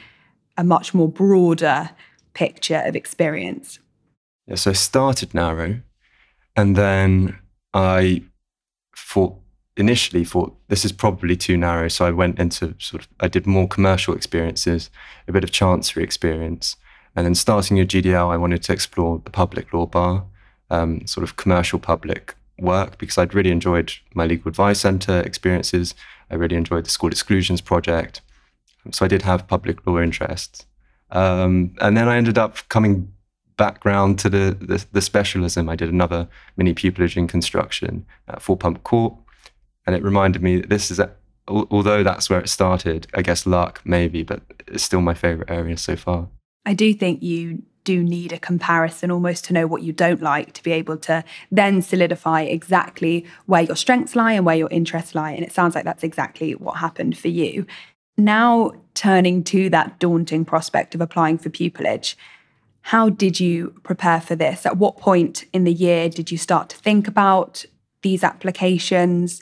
a 0.56 0.64
much 0.64 0.92
more 0.92 1.08
broader 1.08 1.90
picture 2.35 2.82
of 2.85 2.96
experience? 2.96 3.78
Yeah, 4.52 4.56
so 4.56 4.70
I 4.72 4.74
started 4.74 5.32
narrow 5.32 5.80
and 6.54 6.76
then 6.76 7.38
I 7.72 8.22
thought 8.94 9.38
initially 9.78 10.26
thought 10.26 10.54
this 10.68 10.84
is 10.84 10.92
probably 10.92 11.36
too 11.36 11.56
narrow. 11.56 11.88
So 11.88 12.04
I 12.04 12.10
went 12.10 12.38
into 12.38 12.74
sort 12.78 13.00
of, 13.02 13.08
I 13.18 13.28
did 13.28 13.46
more 13.46 13.66
commercial 13.66 14.14
experiences, 14.14 14.90
a 15.26 15.32
bit 15.32 15.42
of 15.42 15.52
chancery 15.52 16.04
experience. 16.04 16.76
And 17.16 17.24
then 17.24 17.34
starting 17.34 17.78
your 17.78 17.86
GDL, 17.86 18.30
I 18.30 18.36
wanted 18.36 18.62
to 18.64 18.74
explore 18.74 19.22
the 19.24 19.30
public 19.30 19.72
law 19.72 19.86
bar, 19.86 20.26
um, 20.68 21.06
sort 21.06 21.24
of 21.24 21.36
commercial 21.36 21.78
public 21.78 22.34
work, 22.58 22.98
because 22.98 23.16
I'd 23.16 23.32
really 23.32 23.52
enjoyed 23.52 23.94
my 24.12 24.26
legal 24.26 24.50
advice 24.50 24.80
center 24.80 25.20
experiences. 25.20 25.94
I 26.30 26.34
really 26.34 26.56
enjoyed 26.56 26.84
the 26.84 26.90
school 26.90 27.08
exclusions 27.08 27.62
project. 27.62 28.20
So 28.90 29.06
I 29.06 29.08
did 29.08 29.22
have 29.22 29.48
public 29.48 29.86
law 29.86 29.98
interests. 29.98 30.66
Um, 31.10 31.74
and 31.80 31.96
then 31.96 32.06
I 32.06 32.18
ended 32.18 32.36
up 32.36 32.68
coming 32.68 33.14
background 33.56 34.18
to 34.20 34.28
the, 34.28 34.56
the, 34.60 34.84
the 34.92 35.00
specialism. 35.02 35.68
I 35.68 35.76
did 35.76 35.88
another 35.88 36.28
mini 36.56 36.74
pupillage 36.74 37.16
in 37.16 37.26
construction 37.26 38.06
uh, 38.28 38.32
at 38.32 38.42
Four 38.42 38.56
Pump 38.56 38.82
Court, 38.84 39.14
and 39.86 39.96
it 39.96 40.02
reminded 40.02 40.42
me 40.42 40.60
that 40.60 40.70
this 40.70 40.90
is, 40.90 40.98
a, 40.98 41.10
although 41.48 42.02
that's 42.02 42.30
where 42.30 42.40
it 42.40 42.48
started, 42.48 43.06
I 43.14 43.22
guess 43.22 43.46
luck 43.46 43.80
maybe, 43.84 44.22
but 44.22 44.42
it's 44.66 44.82
still 44.82 45.00
my 45.00 45.14
favorite 45.14 45.50
area 45.50 45.76
so 45.76 45.96
far. 45.96 46.28
I 46.64 46.74
do 46.74 46.94
think 46.94 47.22
you 47.22 47.62
do 47.84 48.02
need 48.02 48.32
a 48.32 48.38
comparison 48.38 49.10
almost 49.10 49.44
to 49.44 49.52
know 49.52 49.66
what 49.66 49.82
you 49.82 49.92
don't 49.92 50.22
like 50.22 50.52
to 50.52 50.62
be 50.62 50.70
able 50.70 50.96
to 50.96 51.24
then 51.50 51.82
solidify 51.82 52.42
exactly 52.42 53.26
where 53.46 53.62
your 53.62 53.74
strengths 53.76 54.14
lie 54.14 54.34
and 54.34 54.46
where 54.46 54.54
your 54.56 54.68
interests 54.70 55.14
lie. 55.14 55.32
And 55.32 55.44
it 55.44 55.52
sounds 55.52 55.74
like 55.74 55.84
that's 55.84 56.04
exactly 56.04 56.54
what 56.54 56.76
happened 56.76 57.18
for 57.18 57.28
you. 57.28 57.66
Now, 58.16 58.72
turning 58.94 59.42
to 59.44 59.68
that 59.70 59.98
daunting 59.98 60.44
prospect 60.44 60.94
of 60.94 61.00
applying 61.00 61.38
for 61.38 61.50
pupillage, 61.50 62.14
how 62.82 63.08
did 63.08 63.40
you 63.40 63.74
prepare 63.82 64.20
for 64.20 64.36
this? 64.36 64.66
At 64.66 64.76
what 64.76 64.98
point 64.98 65.44
in 65.52 65.64
the 65.64 65.72
year 65.72 66.08
did 66.08 66.30
you 66.30 66.38
start 66.38 66.68
to 66.70 66.76
think 66.76 67.08
about 67.08 67.64
these 68.02 68.24
applications? 68.24 69.40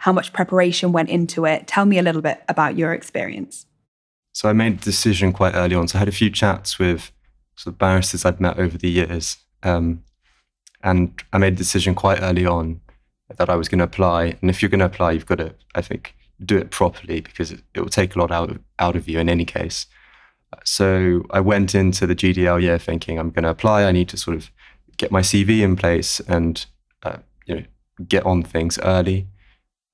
how 0.00 0.12
much 0.12 0.32
preparation 0.32 0.92
went 0.92 1.10
into 1.10 1.44
it. 1.44 1.66
Tell 1.66 1.84
me 1.84 1.98
a 1.98 2.02
little 2.02 2.22
bit 2.22 2.42
about 2.48 2.74
your 2.74 2.94
experience. 2.94 3.66
So 4.32 4.48
I 4.48 4.54
made 4.54 4.72
a 4.72 4.76
decision 4.76 5.30
quite 5.34 5.54
early 5.54 5.74
on. 5.74 5.88
So 5.88 5.98
I 5.98 6.00
had 6.00 6.08
a 6.08 6.12
few 6.12 6.30
chats 6.30 6.78
with 6.78 7.12
sort 7.54 7.74
of 7.74 7.78
barristers 7.78 8.24
I'd 8.24 8.40
met 8.40 8.58
over 8.58 8.78
the 8.78 8.88
years. 8.88 9.36
Um, 9.62 10.02
and 10.82 11.22
I 11.34 11.38
made 11.38 11.52
a 11.52 11.56
decision 11.56 11.94
quite 11.94 12.22
early 12.22 12.46
on 12.46 12.80
that 13.36 13.50
I 13.50 13.56
was 13.56 13.68
going 13.68 13.80
to 13.80 13.84
apply. 13.84 14.38
And 14.40 14.48
if 14.48 14.62
you're 14.62 14.70
going 14.70 14.78
to 14.78 14.86
apply, 14.86 15.12
you've 15.12 15.26
got 15.26 15.38
to, 15.38 15.54
I 15.74 15.82
think, 15.82 16.14
do 16.42 16.56
it 16.56 16.70
properly 16.70 17.20
because 17.20 17.52
it, 17.52 17.60
it 17.74 17.80
will 17.80 17.90
take 17.90 18.16
a 18.16 18.18
lot 18.18 18.30
out 18.30 18.50
of, 18.50 18.58
out 18.78 18.96
of 18.96 19.06
you 19.06 19.18
in 19.18 19.28
any 19.28 19.44
case. 19.44 19.84
So 20.64 21.24
I 21.30 21.40
went 21.40 21.74
into 21.74 22.06
the 22.06 22.16
GDL 22.16 22.60
year 22.60 22.78
thinking 22.78 23.18
I'm 23.18 23.30
going 23.30 23.44
to 23.44 23.50
apply. 23.50 23.84
I 23.84 23.92
need 23.92 24.08
to 24.08 24.16
sort 24.16 24.36
of 24.36 24.50
get 24.96 25.10
my 25.10 25.20
CV 25.20 25.60
in 25.60 25.76
place 25.76 26.20
and 26.20 26.64
uh, 27.02 27.18
you 27.46 27.54
know 27.54 27.64
get 28.08 28.26
on 28.26 28.42
things 28.42 28.78
early. 28.80 29.28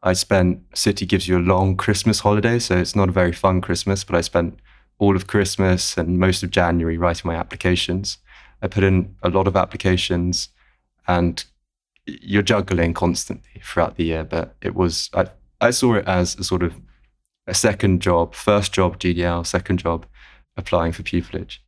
I 0.02 0.12
spent 0.12 0.62
City 0.74 1.06
gives 1.06 1.28
you 1.28 1.38
a 1.38 1.40
long 1.40 1.76
Christmas 1.76 2.20
holiday, 2.20 2.58
so 2.58 2.76
it's 2.76 2.96
not 2.96 3.08
a 3.08 3.12
very 3.12 3.32
fun 3.32 3.60
Christmas, 3.60 4.04
but 4.04 4.16
I 4.16 4.20
spent 4.20 4.58
all 4.98 5.16
of 5.16 5.26
Christmas 5.26 5.96
and 5.98 6.18
most 6.18 6.42
of 6.42 6.50
January 6.50 6.96
writing 6.96 7.28
my 7.28 7.34
applications. 7.34 8.18
I 8.62 8.68
put 8.68 8.84
in 8.84 9.14
a 9.22 9.28
lot 9.28 9.46
of 9.46 9.56
applications 9.56 10.48
and 11.06 11.44
you're 12.06 12.42
juggling 12.42 12.94
constantly 12.94 13.60
throughout 13.62 13.96
the 13.96 14.04
year, 14.04 14.24
but 14.24 14.56
it 14.62 14.74
was 14.74 15.10
I, 15.12 15.26
I 15.60 15.70
saw 15.70 15.94
it 15.94 16.06
as 16.06 16.36
a 16.36 16.44
sort 16.44 16.62
of 16.62 16.74
a 17.46 17.54
second 17.54 18.00
job, 18.00 18.34
first 18.34 18.72
job 18.72 18.98
GDL, 18.98 19.46
second 19.46 19.78
job 19.78 20.06
applying 20.56 20.92
for 20.92 21.02
pupillage. 21.02 21.58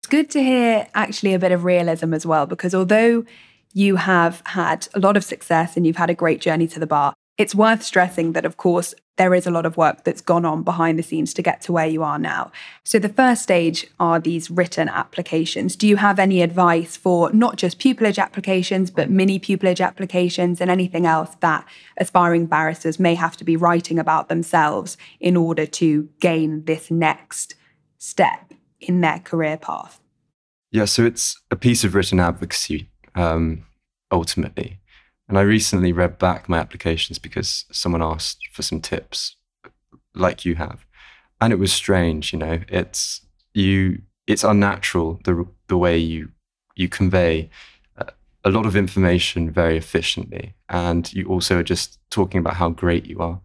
It's 0.00 0.08
good 0.08 0.30
to 0.30 0.42
hear 0.42 0.88
actually 0.94 1.34
a 1.34 1.38
bit 1.38 1.52
of 1.52 1.64
realism 1.64 2.12
as 2.12 2.26
well, 2.26 2.46
because 2.46 2.74
although 2.74 3.24
you 3.72 3.96
have 3.96 4.42
had 4.46 4.88
a 4.94 5.00
lot 5.00 5.16
of 5.16 5.24
success 5.24 5.76
and 5.76 5.86
you've 5.86 5.96
had 5.96 6.10
a 6.10 6.14
great 6.14 6.40
journey 6.40 6.66
to 6.68 6.80
the 6.80 6.86
bar, 6.86 7.14
it's 7.38 7.54
worth 7.54 7.82
stressing 7.82 8.32
that, 8.32 8.44
of 8.44 8.56
course, 8.56 8.94
there 9.16 9.34
is 9.34 9.46
a 9.46 9.50
lot 9.50 9.66
of 9.66 9.76
work 9.76 10.04
that's 10.04 10.20
gone 10.20 10.44
on 10.44 10.62
behind 10.62 10.98
the 10.98 11.02
scenes 11.02 11.32
to 11.34 11.42
get 11.42 11.60
to 11.62 11.72
where 11.72 11.86
you 11.86 12.02
are 12.02 12.18
now. 12.18 12.50
So, 12.84 12.98
the 12.98 13.08
first 13.08 13.42
stage 13.42 13.86
are 14.00 14.18
these 14.18 14.50
written 14.50 14.88
applications. 14.88 15.76
Do 15.76 15.86
you 15.86 15.96
have 15.96 16.18
any 16.18 16.42
advice 16.42 16.96
for 16.96 17.32
not 17.32 17.56
just 17.56 17.78
pupillage 17.78 18.20
applications, 18.20 18.90
but 18.90 19.10
mini 19.10 19.38
pupillage 19.38 19.84
applications 19.84 20.60
and 20.60 20.70
anything 20.70 21.06
else 21.06 21.36
that 21.40 21.66
aspiring 21.96 22.46
barristers 22.46 22.98
may 22.98 23.14
have 23.14 23.36
to 23.38 23.44
be 23.44 23.56
writing 23.56 23.98
about 23.98 24.28
themselves 24.28 24.96
in 25.20 25.36
order 25.36 25.66
to 25.66 26.08
gain 26.20 26.64
this 26.64 26.90
next 26.90 27.54
step 28.02 28.52
in 28.80 29.00
their 29.00 29.20
career 29.20 29.56
path? 29.56 30.00
Yeah, 30.72 30.86
so 30.86 31.04
it's 31.04 31.40
a 31.50 31.56
piece 31.56 31.84
of 31.84 31.94
written 31.94 32.18
advocacy 32.18 32.90
um, 33.14 33.64
ultimately. 34.10 34.80
And 35.28 35.38
I 35.38 35.42
recently 35.42 35.92
read 35.92 36.18
back 36.18 36.48
my 36.48 36.58
applications 36.58 37.18
because 37.18 37.64
someone 37.70 38.02
asked 38.02 38.48
for 38.50 38.62
some 38.62 38.80
tips, 38.80 39.36
like 40.14 40.44
you 40.44 40.56
have, 40.56 40.84
and 41.40 41.52
it 41.52 41.60
was 41.60 41.72
strange. 41.72 42.32
You 42.32 42.40
know, 42.40 42.60
it's 42.68 43.24
you. 43.54 44.02
It's 44.26 44.44
unnatural 44.44 45.20
the 45.24 45.46
the 45.68 45.78
way 45.78 45.96
you 45.96 46.30
you 46.74 46.88
convey 46.88 47.50
uh, 47.96 48.10
a 48.44 48.50
lot 48.50 48.66
of 48.66 48.74
information 48.74 49.50
very 49.50 49.76
efficiently, 49.76 50.54
and 50.68 51.12
you 51.12 51.26
also 51.28 51.58
are 51.58 51.62
just 51.62 51.98
talking 52.10 52.40
about 52.40 52.56
how 52.56 52.70
great 52.70 53.06
you 53.06 53.20
are. 53.20 53.40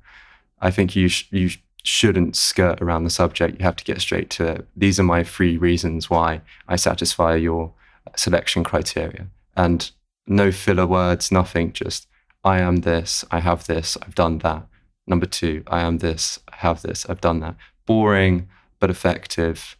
I 0.59 0.71
think 0.71 0.95
you 0.95 1.07
sh- 1.07 1.27
you 1.31 1.51
shouldn't 1.87 2.35
skirt 2.35 2.81
around 2.81 3.05
the 3.05 3.09
subject. 3.09 3.59
You 3.59 3.63
have 3.63 3.77
to 3.77 3.83
get 3.85 4.01
straight 4.01 4.29
to 4.31 4.45
it. 4.45 4.67
These 4.75 4.99
are 4.99 5.03
my 5.03 5.23
three 5.23 5.57
reasons 5.57 6.09
why 6.09 6.41
I 6.67 6.75
satisfy 6.75 7.35
your 7.35 7.71
selection 8.15 8.63
criteria, 8.63 9.27
and 9.55 9.89
no 10.27 10.51
filler 10.51 10.85
words, 10.85 11.31
nothing, 11.31 11.71
just 11.71 12.07
I 12.43 12.59
am 12.59 12.77
this, 12.77 13.23
I 13.31 13.39
have 13.39 13.67
this, 13.67 13.97
I've 14.01 14.15
done 14.15 14.39
that. 14.39 14.67
Number 15.05 15.25
two, 15.25 15.63
I 15.67 15.79
am 15.79 15.99
this, 15.99 16.39
I 16.51 16.57
have 16.57 16.81
this, 16.81 17.05
I've 17.09 17.21
done 17.21 17.39
that. 17.39 17.55
Boring 17.85 18.49
but 18.79 18.89
effective. 18.89 19.77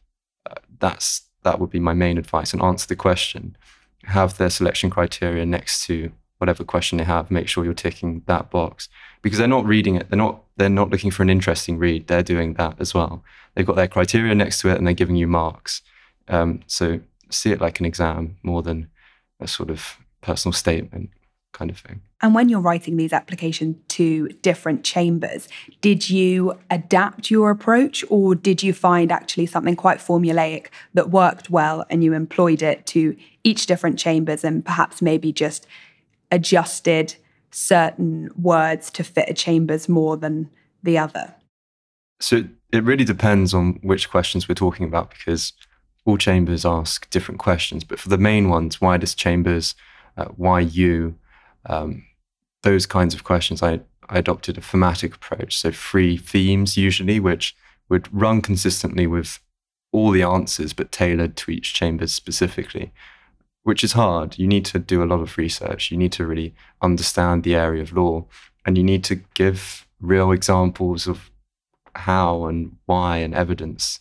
Uh, 0.50 0.56
that's 0.80 1.24
that 1.44 1.60
would 1.60 1.70
be 1.70 1.80
my 1.80 1.94
main 1.94 2.18
advice. 2.18 2.54
And 2.54 2.62
answer 2.64 2.88
the 2.88 2.96
question. 2.96 3.58
Have 4.06 4.38
their 4.38 4.50
selection 4.50 4.90
criteria 4.90 5.46
next 5.46 5.86
to 5.88 6.12
whatever 6.38 6.64
question 6.64 6.98
they 6.98 7.04
have. 7.04 7.30
Make 7.30 7.50
sure 7.50 7.66
you're 7.66 7.74
ticking 7.74 8.24
that 8.28 8.50
box 8.50 8.88
because 9.22 9.40
they're 9.40 9.48
not 9.48 9.66
reading 9.66 9.96
it. 9.96 10.10
They're 10.10 10.18
not. 10.18 10.44
They're 10.58 10.70
not 10.70 10.90
looking 10.90 11.12
for 11.12 11.24
an 11.24 11.30
interesting 11.30 11.78
read. 11.78 12.08
They're 12.08 12.24
doing 12.24 12.54
that 12.56 12.76
as 12.80 12.94
well. 12.94 13.24
They've 13.56 13.66
got 13.66 13.76
their 13.76 13.88
criteria 13.88 14.36
next 14.36 14.62
to 14.62 14.70
it, 14.70 14.78
and 14.78 14.86
they're 14.86 14.94
giving 14.94 15.16
you 15.16 15.28
marks. 15.28 15.82
Um, 16.28 16.62
so 16.68 17.00
see 17.30 17.52
it 17.52 17.62
like 17.62 17.80
an 17.80 17.86
exam 17.86 18.38
more 18.44 18.62
than 18.62 18.90
a 19.40 19.48
sort 19.48 19.70
of 19.70 19.98
personal 20.22 20.54
statement 20.54 21.12
kind 21.54 21.72
of 21.72 21.78
thing. 21.78 22.02
And 22.22 22.36
when 22.36 22.50
you're 22.50 22.60
writing 22.60 22.98
these 22.98 23.14
applications 23.14 23.78
to 23.90 24.28
different 24.42 24.84
chambers, 24.84 25.48
did 25.82 26.10
you 26.10 26.58
adapt 26.70 27.32
your 27.32 27.50
approach 27.50 28.04
or 28.10 28.36
did 28.36 28.64
you 28.64 28.74
find 28.74 29.12
actually 29.12 29.46
something 29.46 29.76
quite 29.76 30.00
formulaic 30.00 30.68
that 30.94 31.10
worked 31.10 31.50
well 31.50 31.86
and 31.90 32.04
you 32.04 32.14
employed 32.14 32.62
it 32.62 32.86
to 32.88 33.16
each 33.44 33.66
different 33.66 33.98
chambers 33.98 34.44
and 34.44 34.66
perhaps 34.66 35.02
maybe 35.02 35.32
just 35.32 35.68
adjusted 36.32 37.16
certain 37.52 38.30
words 38.36 38.90
to 38.92 39.04
fit 39.04 39.30
a 39.30 39.34
chambers 39.34 39.88
more 39.88 40.18
than 40.18 40.50
the 40.84 40.98
other? 40.98 41.34
So 42.20 42.44
it 42.72 42.84
really 42.84 43.06
depends 43.06 43.54
on 43.54 43.80
which 43.84 44.10
questions 44.10 44.48
we're 44.48 44.56
talking 44.56 44.86
about 44.86 45.12
because 45.12 45.54
all 46.06 46.18
chambers 46.18 46.66
ask 46.66 47.10
different 47.10 47.40
questions. 47.40 47.84
But 47.84 48.00
for 48.00 48.10
the 48.10 48.18
main 48.18 48.50
ones, 48.50 48.82
why 48.82 48.98
does 48.98 49.14
chambers 49.14 49.76
uh, 50.18 50.26
why 50.36 50.60
you, 50.60 51.16
um, 51.68 52.04
those 52.64 52.86
kinds 52.86 53.14
of 53.14 53.24
questions. 53.24 53.62
I, 53.62 53.82
I 54.10 54.18
adopted 54.18 54.58
a 54.58 54.62
thematic 54.62 55.16
approach, 55.16 55.58
so 55.58 55.72
three 55.72 56.18
themes 56.18 56.76
usually, 56.76 57.20
which 57.20 57.56
would 57.90 58.14
run 58.14 58.42
consistently 58.42 59.08
with 59.08 59.40
all 59.92 60.12
the 60.12 60.24
answers, 60.24 60.74
but 60.74 60.92
tailored 60.92 61.38
to 61.38 61.52
each 61.52 61.74
chamber 61.74 62.08
specifically, 62.08 62.92
which 63.68 63.84
is 63.84 63.92
hard. 63.92 64.40
You 64.40 64.48
need 64.48 64.64
to 64.64 64.80
do 64.80 65.04
a 65.04 65.10
lot 65.12 65.20
of 65.20 65.38
research. 65.38 65.92
You 65.92 65.98
need 65.98 66.14
to 66.14 66.26
really 66.26 66.56
understand 66.82 67.44
the 67.44 67.56
area 67.56 67.82
of 67.82 67.92
law, 67.92 68.24
and 68.66 68.78
you 68.78 68.84
need 68.84 69.04
to 69.04 69.16
give 69.34 69.86
real 70.00 70.32
examples 70.32 71.06
of 71.06 71.30
how 71.94 72.46
and 72.46 72.78
why 72.86 73.18
and 73.18 73.36
evidence 73.36 74.00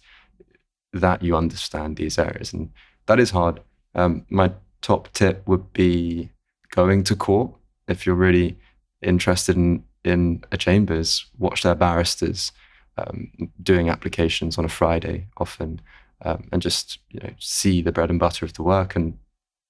that 0.93 1.21
you 1.21 1.37
understand 1.37 1.97
these 1.97 2.17
areas. 2.17 2.53
And 2.53 2.71
that 3.07 3.19
is 3.19 3.31
hard. 3.31 3.61
Um, 3.97 4.25
my 4.31 4.53
top 4.83 5.13
tip 5.13 5.43
would 5.49 5.73
be 5.73 6.31
going 6.71 7.03
to 7.03 7.17
court 7.17 7.51
if 7.89 8.07
you're 8.07 8.15
really 8.15 8.57
interested 9.03 9.57
in 9.57 9.83
in 10.05 10.45
a 10.53 10.57
chambers, 10.57 11.27
watch 11.41 11.65
their 11.65 11.75
barristers 11.75 12.53
um, 12.99 13.51
doing 13.61 13.89
applications 13.89 14.59
on 14.59 14.65
a 14.65 14.69
Friday 14.69 15.27
often, 15.39 15.81
um, 16.25 16.47
and 16.53 16.63
just 16.63 17.01
you 17.11 17.19
know 17.19 17.33
see 17.41 17.83
the 17.83 17.91
bread 17.91 18.11
and 18.11 18.21
butter 18.21 18.45
of 18.45 18.53
the 18.53 18.63
work 18.63 18.95
and 18.95 19.19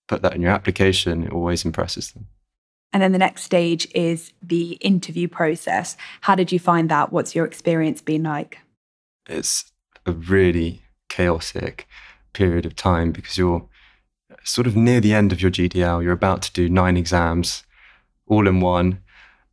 put 0.08 0.22
that 0.22 0.34
in 0.34 0.42
your 0.42 0.50
application. 0.50 1.24
It 1.24 1.32
always 1.32 1.64
impresses 1.64 2.12
them. 2.12 2.26
And 2.92 3.02
then 3.02 3.12
the 3.12 3.18
next 3.18 3.42
stage 3.42 3.86
is 3.94 4.32
the 4.42 4.72
interview 4.74 5.28
process. 5.28 5.96
How 6.22 6.34
did 6.34 6.52
you 6.52 6.58
find 6.58 6.88
that? 6.88 7.12
What's 7.12 7.34
your 7.34 7.44
experience 7.44 8.00
been 8.00 8.22
like? 8.22 8.58
It's 9.28 9.72
a 10.06 10.12
really 10.12 10.82
chaotic 11.08 11.86
period 12.32 12.64
of 12.64 12.76
time 12.76 13.12
because 13.12 13.36
you're 13.36 13.68
sort 14.44 14.66
of 14.66 14.76
near 14.76 15.00
the 15.00 15.12
end 15.14 15.32
of 15.32 15.42
your 15.42 15.50
GDL. 15.50 16.02
You're 16.02 16.12
about 16.12 16.42
to 16.42 16.52
do 16.52 16.68
nine 16.68 16.96
exams 16.96 17.64
all 18.26 18.46
in 18.46 18.60
one. 18.60 19.00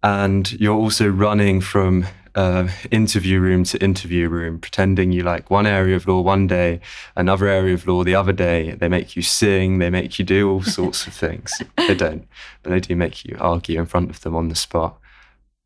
And 0.02 0.52
you're 0.54 0.76
also 0.76 1.08
running 1.08 1.62
from 1.62 2.06
uh, 2.36 2.68
interview 2.92 3.40
room 3.40 3.64
to 3.66 3.78
interview 3.84 4.30
room, 4.30 4.60
pretending 4.60 5.12
you 5.12 5.24
like 5.24 5.50
one 5.50 5.68
area 5.68 5.96
of 5.96 6.08
law 6.08 6.22
one 6.22 6.48
day, 6.48 6.80
another 7.16 7.48
area 7.48 7.74
of 7.74 7.88
law 7.88 8.04
the 8.04 8.16
other 8.16 8.34
day. 8.34 8.72
They 8.72 8.88
make 8.88 9.16
you 9.16 9.22
sing, 9.22 9.80
they 9.80 9.90
make 9.90 10.18
you 10.18 10.26
do 10.26 10.50
all 10.50 10.64
sorts 10.80 11.08
of 11.08 11.14
things. 11.14 11.54
They 11.78 11.96
don't, 11.96 12.28
but 12.62 12.72
they 12.72 12.80
do 12.80 12.96
make 12.96 13.26
you 13.26 13.38
argue 13.40 13.80
in 13.80 13.86
front 13.86 14.10
of 14.10 14.22
them 14.22 14.36
on 14.36 14.50
the 14.50 14.56
spot. 14.56 14.98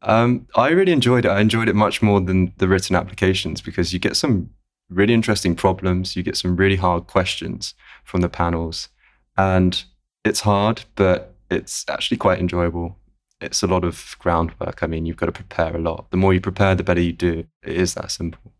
Um, 0.01 0.47
I 0.55 0.69
really 0.69 0.91
enjoyed 0.91 1.25
it. 1.25 1.29
I 1.29 1.39
enjoyed 1.39 1.69
it 1.69 1.75
much 1.75 2.01
more 2.01 2.21
than 2.21 2.53
the 2.57 2.67
written 2.67 2.95
applications 2.95 3.61
because 3.61 3.93
you 3.93 3.99
get 3.99 4.15
some 4.15 4.51
really 4.89 5.13
interesting 5.13 5.55
problems, 5.55 6.15
you 6.15 6.23
get 6.23 6.37
some 6.37 6.55
really 6.55 6.75
hard 6.75 7.07
questions 7.07 7.73
from 8.03 8.21
the 8.21 8.29
panels, 8.29 8.89
and 9.37 9.83
it's 10.23 10.41
hard, 10.41 10.83
but 10.95 11.35
it's 11.49 11.85
actually 11.89 12.17
quite 12.17 12.39
enjoyable 12.39 12.97
it's 13.41 13.63
a 13.63 13.67
lot 13.67 13.83
of 13.83 14.15
groundwork. 14.19 14.83
I 14.83 14.87
mean, 14.87 15.05
you've 15.05 15.17
got 15.17 15.27
to 15.27 15.31
prepare 15.31 15.75
a 15.75 15.79
lot. 15.79 16.09
The 16.11 16.17
more 16.17 16.33
you 16.33 16.41
prepare, 16.41 16.75
the 16.75 16.83
better 16.83 17.01
you 17.01 17.13
do. 17.13 17.45
It 17.63 17.75
is 17.75 17.93
that 17.93 18.11
simple. 18.11 18.53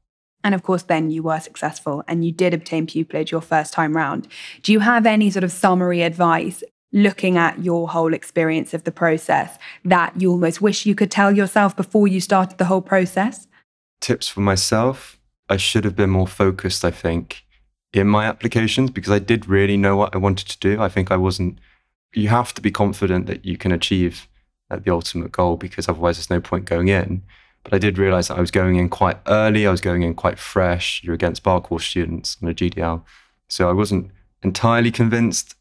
And 0.44 0.54
of 0.54 0.64
course, 0.64 0.84
then 0.84 1.10
you 1.10 1.24
were 1.24 1.40
successful 1.40 2.04
and 2.08 2.24
you 2.24 2.32
did 2.32 2.54
obtain 2.54 2.88
pupillage 2.88 3.32
your 3.32 3.42
first 3.42 3.74
time 3.74 3.96
round. 3.96 4.28
Do 4.62 4.72
you 4.72 4.80
have 4.80 5.06
any 5.06 5.30
sort 5.30 5.44
of 5.44 5.52
summary 5.52 6.04
advice 6.04 6.64
looking 6.94 7.38
at 7.38 7.64
your 7.64 7.90
whole 7.90 8.14
experience 8.14 8.74
of 8.74 8.84
the 8.84 8.92
process 8.92 9.58
that 9.84 10.20
you 10.20 10.32
almost 10.32 10.62
wish 10.62 10.86
you 10.86 10.96
could 10.96 11.12
tell 11.12 11.36
yourself 11.36 11.76
before 11.76 12.08
you 12.08 12.22
started 12.22 12.58
the 12.58 12.66
whole 12.66 12.82
process? 12.82 13.48
Tips 14.00 14.28
for 14.28 14.42
myself 14.42 15.18
I 15.50 15.58
should 15.58 15.86
have 15.86 15.96
been 15.96 16.10
more 16.10 16.28
focused, 16.28 16.84
I 16.84 16.92
think, 16.92 17.46
in 17.94 18.08
my 18.08 18.26
applications 18.26 18.92
because 18.92 19.12
I 19.12 19.20
did 19.20 19.48
really 19.48 19.78
know 19.78 19.96
what 19.96 20.14
I 20.14 20.18
wanted 20.18 20.48
to 20.50 20.60
do. 20.60 20.82
I 20.82 20.90
think 20.90 21.12
I 21.12 21.18
wasn't, 21.18 21.60
you 22.14 22.28
have 22.30 22.54
to 22.56 22.62
be 22.62 22.72
confident 22.72 23.28
that 23.28 23.46
you 23.46 23.58
can 23.58 23.72
achieve 23.72 24.28
at 24.70 24.84
the 24.84 24.92
ultimate 24.92 25.32
goal 25.32 25.58
because 25.58 25.88
otherwise 25.88 26.18
there's 26.18 26.30
no 26.30 26.42
point 26.42 26.66
going 26.66 26.88
in. 26.88 27.24
But 27.64 27.74
I 27.74 27.80
did 27.80 27.98
realize 27.98 28.30
that 28.30 28.38
I 28.38 28.42
was 28.42 28.52
going 28.52 28.76
in 28.76 28.90
quite 28.90 29.18
early. 29.28 29.68
I 29.68 29.72
was 29.72 29.82
going 29.82 30.04
in 30.04 30.14
quite 30.14 30.40
fresh. 30.40 31.02
You're 31.04 31.16
against 31.16 31.44
bar 31.44 31.62
course 31.62 31.86
students 31.86 32.38
on 32.42 32.50
a 32.50 32.54
GDL. 32.54 33.04
So 33.50 33.70
I 33.70 33.74
wasn't 33.74 34.12
entirely 34.44 34.92
convinced 34.92 35.56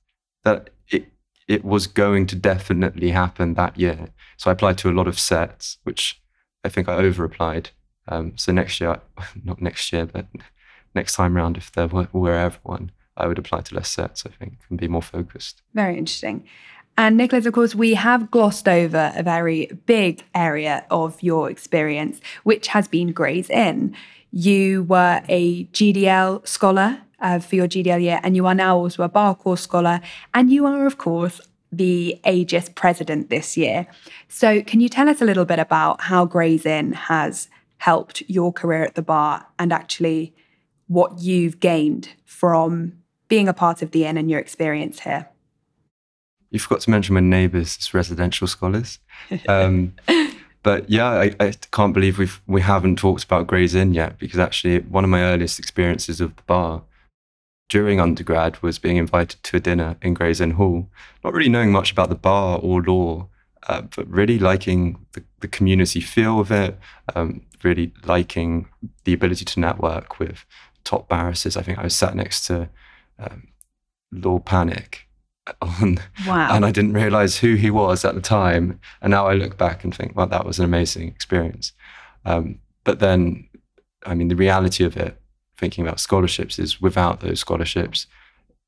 that 0.45 0.71
it, 0.88 1.09
it 1.49 1.64
was 1.64 1.87
going 1.87 2.27
to 2.27 2.37
definitely 2.37 3.11
happen 3.11 3.55
that 3.55 3.79
year. 3.79 4.09
So 4.37 4.51
I 4.51 4.53
applied 4.53 4.79
to 4.79 4.90
a 4.90 4.92
lot 4.92 5.09
of 5.09 5.19
sets, 5.19 5.79
which 5.83 6.21
I 6.64 6.69
think 6.69 6.88
I 6.88 6.95
over 6.95 7.25
applied. 7.25 7.71
Um, 8.09 8.35
so 8.37 8.53
next 8.53 8.81
year, 8.81 9.01
not 9.45 9.61
next 9.61 9.92
year, 9.92 10.07
but 10.07 10.27
next 10.95 11.14
time 11.14 11.37
round, 11.37 11.57
if 11.57 11.73
there 11.73 11.88
were, 11.88 12.09
were 12.12 12.53
I 13.16 13.27
would 13.27 13.38
apply 13.38 13.62
to 13.62 13.75
less 13.75 13.88
sets, 13.88 14.27
I 14.27 14.31
think, 14.31 14.59
and 14.69 14.79
be 14.79 14.88
more 14.88 15.03
focused. 15.03 15.62
Very 15.75 15.97
interesting. 15.97 16.45
And 16.99 17.17
Nicholas, 17.17 17.45
of 17.45 17.53
course, 17.53 17.75
we 17.75 17.95
have 17.95 18.31
glossed 18.31 18.69
over 18.69 19.13
a 19.15 19.23
very 19.23 19.67
big 19.85 20.25
area 20.35 20.87
of 20.91 21.23
your 21.23 21.51
experience, 21.51 22.21
which 22.45 22.69
has 22.69 22.89
been 22.89 23.13
Gray's 23.13 23.51
Inn. 23.51 23.95
You 24.31 24.85
were 24.85 25.23
a 25.29 25.65
GDL 25.67 26.47
scholar 26.49 27.03
uh, 27.21 27.39
for 27.39 27.57
your 27.57 27.69
GDL 27.69 28.03
year, 28.03 28.21
and 28.23 28.35
you 28.35 28.47
are 28.47 28.55
now 28.55 28.79
also 28.79 29.03
a 29.03 29.09
bar 29.09 29.35
course 29.35 29.61
scholar, 29.61 30.01
and 30.33 30.51
you 30.51 30.65
are, 30.65 30.87
of 30.87 30.97
course, 30.97 31.41
the 31.71 32.19
AGIS 32.25 32.71
president 32.75 33.29
this 33.29 33.57
year. 33.57 33.87
So, 34.29 34.63
can 34.63 34.81
you 34.81 34.89
tell 34.89 35.09
us 35.09 35.21
a 35.21 35.25
little 35.25 35.45
bit 35.45 35.59
about 35.59 36.03
how 36.03 36.25
Gray's 36.25 36.65
Inn 36.65 36.93
has 36.93 37.49
helped 37.79 38.23
your 38.27 38.53
career 38.53 38.85
at 38.85 38.95
the 38.95 39.03
bar 39.03 39.47
and 39.59 39.73
actually 39.73 40.35
what 40.87 41.19
you've 41.21 41.61
gained 41.61 42.11
from 42.25 42.95
being 43.29 43.49
a 43.49 43.55
part 43.55 43.83
of 43.83 43.91
the 43.91 44.05
inn 44.07 44.17
and 44.17 44.31
your 44.31 44.41
experience 44.41 45.01
here? 45.01 45.29
You 46.51 46.59
forgot 46.59 46.81
to 46.83 46.91
mention 46.91 47.15
my 47.15 47.21
neighbours 47.21 47.77
as 47.79 47.93
residential 47.95 48.47
scholars. 48.47 48.99
Um, 49.49 49.95
but 50.63 50.89
yeah, 50.89 51.09
I, 51.09 51.35
I, 51.41 51.53
can't 51.71 51.93
believe 51.93 52.19
we've 52.19 52.41
we 52.47 52.61
haven't 52.61 52.99
talked 52.99 53.25
about 53.25 53.47
Gray's 53.47 53.75
Inn 53.75 53.95
yet 53.95 54.19
because 54.19 54.39
actually 54.39 54.81
one 54.81 55.05
of 55.05 55.11
my 55.11 55.23
earliest 55.23 55.59
experiences 55.59 56.21
of 56.21 56.35
the 56.37 56.43
bar 56.43 56.83
during 57.69 58.01
undergrad 58.01 58.63
was 58.63 58.79
being 58.79 58.97
invited 58.97 59.43
to 59.43 59.57
a 59.57 59.61
dinner 59.61 59.97
in 60.03 60.15
Gray's 60.15 60.41
Inn 60.41 60.53
Hall, 60.53 60.89
not 61.25 61.33
really 61.33 61.49
knowing 61.49 61.73
much 61.73 61.91
about 61.93 62.09
the 62.09 62.15
bar 62.15 62.59
or 62.63 62.83
law, 62.83 63.29
uh, 63.69 63.83
but 63.95 64.07
really 64.09 64.39
liking 64.39 65.05
the, 65.13 65.25
the, 65.41 65.49
community 65.49 66.01
feel 66.01 66.39
of 66.39 66.53
it, 66.53 66.79
um, 67.17 67.43
really 67.65 67.93
liking 68.05 68.69
the 69.05 69.13
ability 69.13 69.45
to 69.45 69.61
network 69.61 70.21
with 70.21 70.45
top 70.85 71.09
barristers. 71.09 71.57
I 71.57 71.63
think 71.63 71.79
I 71.79 71.83
was 71.83 71.97
sat 71.97 72.15
next 72.15 72.47
to 72.47 72.69
um, 73.19 73.49
Lord 74.13 74.45
Pannick, 74.45 75.06
on. 75.61 75.99
Wow. 76.27 76.55
And 76.55 76.65
I 76.65 76.71
didn't 76.71 76.95
realize 76.95 77.39
who 77.39 77.55
he 77.55 77.71
was 77.71 78.05
at 78.05 78.15
the 78.15 78.21
time. 78.21 78.81
And 79.01 79.11
now 79.11 79.27
I 79.27 79.35
look 79.35 79.57
back 79.57 79.85
and 79.85 79.95
think, 79.95 80.17
well, 80.17 80.27
that 80.27 80.45
was 80.45 80.59
an 80.59 80.65
amazing 80.65 81.09
experience. 81.09 81.73
Um, 82.25 82.61
but 82.85 82.99
then, 82.99 83.49
I 84.05 84.15
mean, 84.15 84.29
the 84.29 84.37
reality 84.37 84.85
of 84.85 84.97
it, 84.97 85.21
thinking 85.57 85.87
about 85.87 86.01
scholarships, 86.01 86.59
is 86.59 86.81
without 86.81 87.21
those 87.21 87.41
scholarships, 87.41 88.07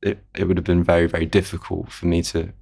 it, 0.03 0.25
it 0.37 0.45
would 0.45 0.57
have 0.57 0.65
been 0.65 0.85
very, 0.85 1.07
very 1.07 1.27
difficult 1.27 1.91
for 1.91 2.07
me 2.07 2.23
to 2.23 2.53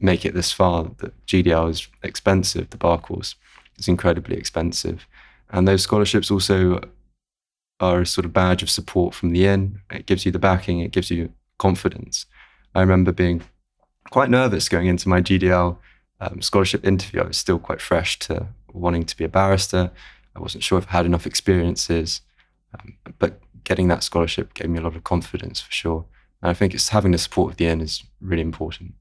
make 0.00 0.24
it 0.24 0.34
this 0.34 0.52
far. 0.52 0.90
The 0.98 1.12
GDL 1.26 1.70
is 1.70 1.88
expensive, 2.02 2.70
the 2.70 2.76
bar 2.76 2.98
course 2.98 3.34
is 3.78 3.88
incredibly 3.88 4.36
expensive. 4.36 5.06
And 5.50 5.66
those 5.66 5.82
scholarships 5.82 6.30
also 6.30 6.80
are 7.80 8.00
a 8.00 8.06
sort 8.06 8.24
of 8.24 8.32
badge 8.32 8.62
of 8.62 8.70
support 8.70 9.14
from 9.14 9.30
the 9.30 9.46
inn. 9.46 9.80
It 9.90 10.06
gives 10.06 10.26
you 10.26 10.32
the 10.32 10.38
backing, 10.38 10.80
it 10.80 10.92
gives 10.92 11.10
you 11.10 11.32
confidence. 11.58 12.26
I 12.74 12.80
remember 12.80 13.12
being 13.12 13.42
quite 14.10 14.30
nervous 14.30 14.68
going 14.68 14.86
into 14.86 15.08
my 15.08 15.20
GDL 15.20 15.76
um, 16.20 16.42
scholarship 16.42 16.86
interview. 16.86 17.20
I 17.20 17.26
was 17.26 17.38
still 17.38 17.58
quite 17.58 17.80
fresh 17.80 18.18
to 18.20 18.48
wanting 18.72 19.04
to 19.04 19.16
be 19.16 19.24
a 19.24 19.28
barrister. 19.28 19.90
I 20.34 20.40
wasn't 20.40 20.64
sure 20.64 20.78
if 20.78 20.86
I 20.88 20.92
had 20.92 21.06
enough 21.06 21.26
experiences, 21.26 22.20
um, 22.74 22.94
but 23.18 23.40
getting 23.64 23.88
that 23.88 24.02
scholarship 24.02 24.54
gave 24.54 24.70
me 24.70 24.78
a 24.78 24.82
lot 24.82 24.96
of 24.96 25.04
confidence 25.04 25.60
for 25.60 25.72
sure. 25.72 26.04
And 26.42 26.50
I 26.50 26.54
think 26.54 26.74
it's 26.74 26.88
having 26.88 27.12
the 27.12 27.18
support 27.18 27.52
of 27.52 27.56
the 27.56 27.66
inn 27.66 27.80
is 27.80 28.04
really 28.20 28.42
important. 28.42 28.94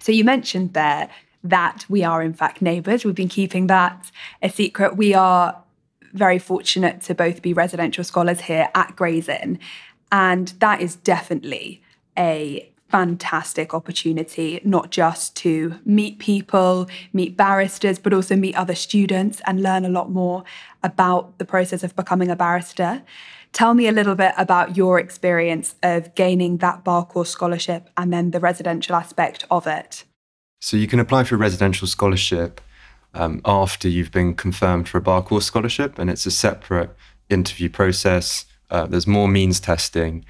So 0.00 0.12
you 0.12 0.24
mentioned 0.24 0.74
there 0.74 1.08
that 1.42 1.84
we 1.88 2.04
are 2.04 2.22
in 2.22 2.34
fact 2.34 2.62
neighbours. 2.62 3.04
We've 3.04 3.14
been 3.14 3.28
keeping 3.28 3.66
that 3.68 4.10
a 4.42 4.48
secret. 4.48 4.96
We 4.96 5.14
are 5.14 5.62
very 6.12 6.38
fortunate 6.38 7.00
to 7.02 7.14
both 7.14 7.42
be 7.42 7.52
residential 7.52 8.04
scholars 8.04 8.42
here 8.42 8.68
at 8.74 8.94
Gray's 8.96 9.28
Inn, 9.28 9.58
and 10.12 10.48
that 10.58 10.80
is 10.80 10.96
definitely 10.96 11.82
a 12.16 12.70
fantastic 12.88 13.74
opportunity, 13.74 14.60
not 14.64 14.90
just 14.90 15.34
to 15.36 15.80
meet 15.84 16.18
people, 16.18 16.88
meet 17.12 17.36
barristers, 17.36 17.98
but 17.98 18.12
also 18.12 18.36
meet 18.36 18.54
other 18.54 18.74
students 18.74 19.40
and 19.46 19.62
learn 19.62 19.84
a 19.84 19.88
lot 19.88 20.10
more 20.10 20.44
about 20.82 21.38
the 21.38 21.44
process 21.44 21.82
of 21.82 21.96
becoming 21.96 22.30
a 22.30 22.36
barrister. 22.36 23.02
Tell 23.52 23.74
me 23.74 23.86
a 23.86 23.92
little 23.92 24.14
bit 24.14 24.32
about 24.36 24.76
your 24.76 24.98
experience 24.98 25.76
of 25.82 26.14
gaining 26.14 26.58
that 26.58 26.84
bar 26.84 27.04
course 27.04 27.30
scholarship 27.30 27.88
and 27.96 28.12
then 28.12 28.32
the 28.32 28.40
residential 28.40 28.96
aspect 28.96 29.44
of 29.50 29.66
it. 29.66 30.04
So, 30.60 30.76
you 30.76 30.86
can 30.86 30.98
apply 30.98 31.24
for 31.24 31.34
a 31.34 31.38
residential 31.38 31.86
scholarship 31.86 32.60
um, 33.14 33.40
after 33.44 33.88
you've 33.88 34.10
been 34.10 34.34
confirmed 34.34 34.88
for 34.88 34.98
a 34.98 35.00
bar 35.00 35.22
course 35.22 35.46
scholarship, 35.46 35.98
and 35.98 36.10
it's 36.10 36.26
a 36.26 36.30
separate 36.30 36.90
interview 37.30 37.68
process. 37.68 38.44
Uh, 38.70 38.86
there's 38.86 39.06
more 39.06 39.28
means 39.28 39.60
testing, 39.60 40.24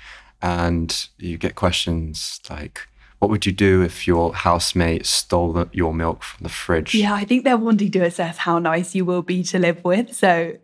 and 0.44 1.08
you 1.16 1.38
get 1.38 1.54
questions 1.54 2.38
like, 2.50 2.86
what 3.18 3.30
would 3.30 3.46
you 3.46 3.52
do 3.52 3.80
if 3.80 4.06
your 4.06 4.34
housemate 4.34 5.06
stole 5.06 5.54
the, 5.54 5.70
your 5.72 5.94
milk 5.94 6.22
from 6.22 6.42
the 6.42 6.50
fridge? 6.50 6.94
Yeah, 6.94 7.14
I 7.14 7.24
think 7.24 7.44
they're 7.44 7.56
wanting 7.56 7.90
to 7.92 8.00
assess 8.00 8.36
how 8.36 8.58
nice 8.58 8.94
you 8.94 9.06
will 9.06 9.22
be 9.22 9.42
to 9.44 9.58
live 9.58 9.82
with. 9.82 10.14
So, 10.14 10.58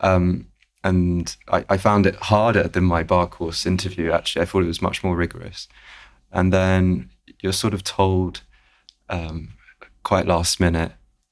um, 0.00 0.48
and 0.82 1.36
I, 1.46 1.64
I, 1.68 1.76
found 1.76 2.06
it 2.06 2.16
harder 2.16 2.66
than 2.66 2.82
my 2.82 3.04
bar 3.04 3.28
course 3.28 3.66
interview. 3.66 4.10
Actually, 4.10 4.42
I 4.42 4.46
thought 4.46 4.64
it 4.64 4.66
was 4.66 4.82
much 4.82 5.04
more 5.04 5.14
rigorous. 5.14 5.68
And 6.32 6.52
then 6.52 7.10
you're 7.40 7.52
sort 7.52 7.72
of 7.72 7.84
told 7.84 8.40
um, 9.08 9.50
quite 10.02 10.26
last 10.26 10.58
minute, 10.58 10.90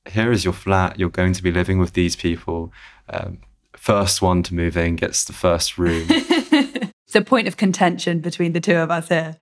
here 0.08 0.30
is 0.30 0.44
your 0.44 0.54
flat. 0.54 1.00
You're 1.00 1.08
going 1.08 1.32
to 1.32 1.42
be 1.42 1.50
living 1.50 1.80
with 1.80 1.94
these 1.94 2.14
people. 2.14 2.72
Um, 3.08 3.38
first 3.74 4.22
one 4.22 4.44
to 4.44 4.54
move 4.54 4.76
in 4.76 4.94
gets 4.94 5.24
the 5.24 5.32
first 5.32 5.78
room. 5.78 6.08
it's 7.08 7.16
a 7.16 7.22
point 7.22 7.48
of 7.48 7.56
contention 7.56 8.20
between 8.20 8.52
the 8.52 8.60
two 8.60 8.76
of 8.76 8.90
us 8.90 9.08
here. 9.08 9.38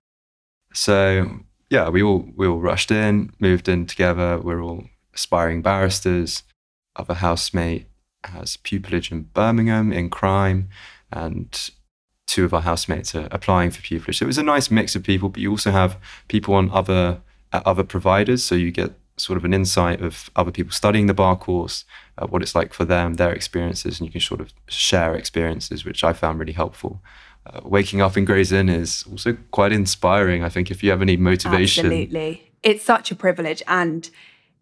So 0.73 1.41
yeah, 1.69 1.89
we 1.89 2.01
all 2.01 2.25
we 2.35 2.47
all 2.47 2.59
rushed 2.59 2.91
in, 2.91 3.33
moved 3.39 3.67
in 3.67 3.85
together. 3.85 4.39
We're 4.39 4.61
all 4.61 4.85
aspiring 5.13 5.61
barristers. 5.61 6.43
Other 6.95 7.15
housemate 7.15 7.87
has 8.23 8.55
pupillage 8.57 9.11
in 9.11 9.23
Birmingham 9.33 9.91
in 9.91 10.09
crime, 10.09 10.69
and 11.11 11.69
two 12.25 12.45
of 12.45 12.53
our 12.53 12.61
housemates 12.61 13.13
are 13.13 13.27
applying 13.31 13.71
for 13.71 13.81
pupillage. 13.81 14.15
So 14.15 14.23
it 14.23 14.27
was 14.27 14.37
a 14.37 14.43
nice 14.43 14.71
mix 14.71 14.95
of 14.95 15.03
people, 15.03 15.27
but 15.27 15.41
you 15.41 15.51
also 15.51 15.71
have 15.71 15.97
people 16.29 16.53
on 16.53 16.71
other 16.71 17.21
other 17.51 17.83
providers, 17.83 18.45
so 18.45 18.55
you 18.55 18.71
get 18.71 18.93
sort 19.17 19.35
of 19.35 19.43
an 19.43 19.53
insight 19.53 19.99
of 19.99 20.29
other 20.35 20.51
people 20.51 20.71
studying 20.71 21.07
the 21.07 21.13
bar 21.13 21.35
course, 21.35 21.83
uh, 22.17 22.27
what 22.27 22.41
it's 22.41 22.55
like 22.55 22.71
for 22.71 22.85
them, 22.85 23.15
their 23.15 23.33
experiences, 23.33 23.99
and 23.99 24.07
you 24.07 24.11
can 24.11 24.21
sort 24.21 24.39
of 24.39 24.53
share 24.69 25.15
experiences, 25.15 25.83
which 25.83 26.03
I 26.03 26.13
found 26.13 26.39
really 26.39 26.53
helpful. 26.53 27.01
Uh, 27.47 27.61
waking 27.63 28.01
up 28.01 28.17
in 28.17 28.25
Gray's 28.25 28.51
Inn 28.51 28.67
is 28.67 29.05
also 29.09 29.37
quite 29.51 29.71
inspiring. 29.71 30.43
I 30.43 30.49
think 30.49 30.69
if 30.71 30.83
you 30.83 30.89
have 30.89 31.01
any 31.01 31.15
motivation, 31.15 31.85
absolutely, 31.85 32.51
it's 32.63 32.83
such 32.83 33.11
a 33.11 33.15
privilege, 33.15 33.63
and 33.67 34.09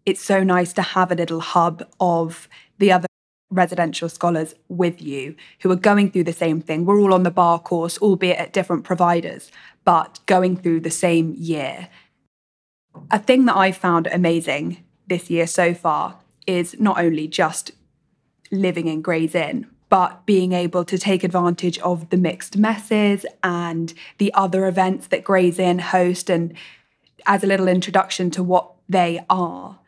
it's 0.04 0.22
so 0.22 0.44
nice 0.44 0.72
to 0.74 0.82
have 0.82 1.10
a 1.10 1.14
little 1.14 1.40
hub 1.40 1.88
of 1.98 2.48
the 2.78 2.92
other 2.92 3.06
residential 3.50 4.08
scholars 4.08 4.54
with 4.68 5.00
you 5.00 5.34
who 5.60 5.70
are 5.70 5.76
going 5.76 6.10
through 6.10 6.24
the 6.24 6.32
same 6.32 6.60
thing. 6.60 6.84
We're 6.84 7.00
all 7.00 7.14
on 7.14 7.22
the 7.22 7.30
bar 7.30 7.58
course, 7.58 7.98
albeit 7.98 8.38
at 8.38 8.52
different 8.52 8.84
providers, 8.84 9.50
but 9.84 10.20
going 10.26 10.56
through 10.56 10.80
the 10.80 10.90
same 10.90 11.34
year. 11.36 11.88
A 13.10 13.18
thing 13.18 13.46
that 13.46 13.56
I 13.56 13.72
found 13.72 14.06
amazing 14.08 14.84
this 15.06 15.30
year 15.30 15.46
so 15.46 15.74
far 15.74 16.18
is 16.46 16.78
not 16.78 16.98
only 16.98 17.26
just 17.26 17.72
living 18.50 18.86
in 18.86 19.02
Gray's 19.02 19.34
Inn, 19.34 19.66
but 19.88 20.26
being 20.26 20.52
able 20.52 20.84
to 20.84 20.98
take 20.98 21.22
advantage 21.22 21.78
of 21.78 22.10
the 22.10 22.16
mixed 22.16 22.56
messes 22.56 23.24
and 23.42 23.94
the 24.18 24.32
other 24.34 24.66
events 24.66 25.08
that 25.08 25.24
Gray's 25.24 25.58
Inn 25.58 25.78
host. 25.78 26.28
And 26.28 26.54
as 27.26 27.44
a 27.44 27.46
little 27.46 27.68
introduction 27.68 28.30
to 28.32 28.42
what 28.42 28.72
they 28.88 29.24
are, 29.30 29.78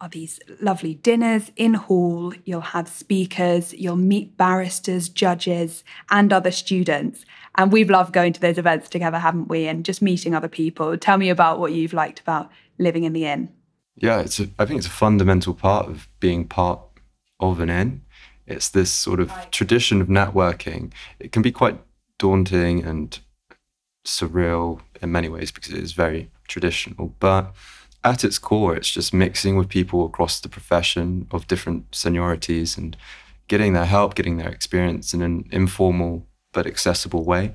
are 0.00 0.08
these 0.08 0.40
lovely 0.60 0.94
dinners 0.94 1.50
in 1.56 1.74
hall. 1.74 2.34
You'll 2.44 2.60
have 2.60 2.88
speakers, 2.88 3.72
you'll 3.72 3.96
meet 3.96 4.36
barristers, 4.36 5.08
judges, 5.08 5.84
and 6.10 6.32
other 6.32 6.50
students. 6.50 7.24
And 7.54 7.72
we've 7.72 7.88
loved 7.88 8.12
going 8.12 8.32
to 8.32 8.40
those 8.40 8.58
events 8.58 8.88
together, 8.88 9.18
haven't 9.18 9.48
we? 9.48 9.66
And 9.66 9.84
just 9.84 10.02
meeting 10.02 10.34
other 10.34 10.48
people. 10.48 10.96
Tell 10.98 11.16
me 11.16 11.30
about 11.30 11.58
what 11.60 11.72
you've 11.72 11.92
liked 11.92 12.20
about 12.20 12.50
living 12.78 13.04
in 13.04 13.12
the 13.12 13.24
inn. 13.24 13.50
Yeah, 13.96 14.20
it's 14.20 14.40
a, 14.40 14.48
I 14.58 14.66
think 14.66 14.78
it's 14.78 14.88
a 14.88 14.90
fundamental 14.90 15.54
part 15.54 15.86
of 15.86 16.08
being 16.18 16.48
part 16.48 16.80
of 17.40 17.60
an 17.60 17.70
inn. 17.70 18.02
It's 18.46 18.68
this 18.68 18.90
sort 18.90 19.20
of 19.20 19.32
tradition 19.50 20.00
of 20.00 20.08
networking. 20.08 20.92
It 21.18 21.32
can 21.32 21.42
be 21.42 21.52
quite 21.52 21.80
daunting 22.18 22.84
and 22.84 23.18
surreal 24.06 24.80
in 25.00 25.12
many 25.12 25.28
ways 25.28 25.50
because 25.50 25.72
it 25.72 25.82
is 25.82 25.92
very 25.92 26.30
traditional, 26.46 27.14
but 27.20 27.54
at 28.02 28.22
its 28.22 28.38
core, 28.38 28.76
it's 28.76 28.90
just 28.90 29.14
mixing 29.14 29.56
with 29.56 29.68
people 29.70 30.04
across 30.04 30.38
the 30.40 30.48
profession 30.48 31.26
of 31.30 31.46
different 31.46 31.90
seniorities 31.92 32.76
and 32.76 32.96
getting 33.48 33.72
their 33.72 33.86
help, 33.86 34.14
getting 34.14 34.36
their 34.36 34.50
experience 34.50 35.14
in 35.14 35.22
an 35.22 35.48
informal 35.50 36.26
but 36.52 36.66
accessible 36.66 37.24
way. 37.24 37.54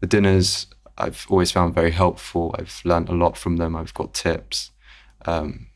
The 0.00 0.06
dinners 0.06 0.68
I've 0.98 1.26
always 1.30 1.52
found 1.52 1.74
very 1.74 1.92
helpful. 1.92 2.54
I've 2.58 2.80
learned 2.84 3.08
a 3.08 3.14
lot 3.14 3.36
from 3.36 3.56
them. 3.56 3.76
I've 3.76 3.94
got 3.94 4.14
tips. 4.14 4.72
Um, 5.24 5.68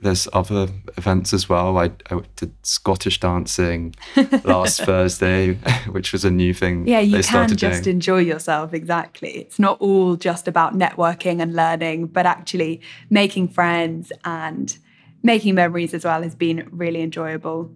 there's 0.00 0.28
other 0.32 0.68
events 0.96 1.32
as 1.32 1.48
well. 1.48 1.76
I, 1.76 1.90
I 2.10 2.20
did 2.36 2.54
Scottish 2.62 3.18
dancing 3.18 3.94
last 4.44 4.82
Thursday, 4.82 5.54
which 5.90 6.12
was 6.12 6.24
a 6.24 6.30
new 6.30 6.54
thing. 6.54 6.86
Yeah, 6.86 7.00
you 7.00 7.22
can 7.22 7.56
just 7.56 7.84
doing. 7.84 7.96
enjoy 7.96 8.18
yourself. 8.18 8.72
Exactly. 8.72 9.30
It's 9.30 9.58
not 9.58 9.80
all 9.80 10.16
just 10.16 10.46
about 10.46 10.78
networking 10.78 11.42
and 11.42 11.54
learning, 11.54 12.06
but 12.06 12.26
actually 12.26 12.80
making 13.10 13.48
friends 13.48 14.12
and 14.24 14.76
making 15.22 15.56
memories 15.56 15.92
as 15.94 16.04
well 16.04 16.22
has 16.22 16.36
been 16.36 16.68
really 16.70 17.02
enjoyable. 17.02 17.74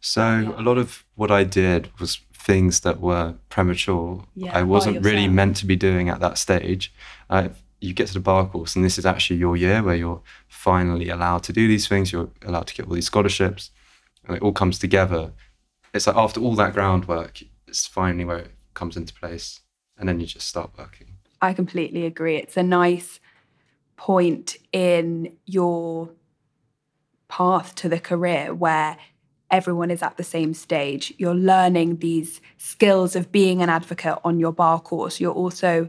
So 0.00 0.54
a 0.56 0.62
lot 0.62 0.78
of 0.78 1.04
what 1.16 1.32
I 1.32 1.42
did 1.42 1.90
was 1.98 2.20
things 2.32 2.80
that 2.80 3.00
were 3.00 3.34
premature. 3.48 4.24
Yeah, 4.36 4.56
I 4.56 4.62
wasn't 4.62 5.04
really 5.04 5.26
meant 5.26 5.56
to 5.56 5.66
be 5.66 5.74
doing 5.74 6.08
at 6.08 6.20
that 6.20 6.38
stage. 6.38 6.94
I've 7.28 7.60
you 7.80 7.94
get 7.94 8.08
to 8.08 8.14
the 8.14 8.20
bar 8.20 8.46
course 8.46 8.74
and 8.74 8.84
this 8.84 8.98
is 8.98 9.06
actually 9.06 9.36
your 9.36 9.56
year 9.56 9.82
where 9.82 9.94
you're 9.94 10.20
finally 10.48 11.08
allowed 11.08 11.42
to 11.44 11.52
do 11.52 11.68
these 11.68 11.86
things 11.86 12.12
you're 12.12 12.30
allowed 12.44 12.66
to 12.66 12.74
get 12.74 12.86
all 12.86 12.94
these 12.94 13.06
scholarships 13.06 13.70
and 14.26 14.36
it 14.36 14.42
all 14.42 14.52
comes 14.52 14.78
together. 14.78 15.32
It's 15.94 16.06
like 16.06 16.16
after 16.16 16.40
all 16.40 16.54
that 16.56 16.74
groundwork 16.74 17.42
it's 17.66 17.86
finally 17.86 18.24
where 18.24 18.38
it 18.38 18.52
comes 18.74 18.96
into 18.96 19.14
place 19.14 19.60
and 19.96 20.08
then 20.08 20.20
you 20.20 20.26
just 20.26 20.48
start 20.48 20.70
working. 20.78 21.14
I 21.40 21.52
completely 21.52 22.04
agree. 22.04 22.36
It's 22.36 22.56
a 22.56 22.62
nice 22.62 23.20
point 23.96 24.56
in 24.72 25.36
your 25.44 26.10
path 27.28 27.74
to 27.76 27.88
the 27.88 28.00
career 28.00 28.54
where 28.54 28.96
everyone 29.50 29.90
is 29.90 30.02
at 30.02 30.16
the 30.16 30.24
same 30.24 30.54
stage. 30.54 31.12
You're 31.18 31.34
learning 31.34 31.98
these 31.98 32.40
skills 32.56 33.16
of 33.16 33.32
being 33.32 33.62
an 33.62 33.68
advocate 33.68 34.18
on 34.24 34.38
your 34.38 34.52
bar 34.52 34.80
course. 34.80 35.20
You're 35.20 35.32
also 35.32 35.88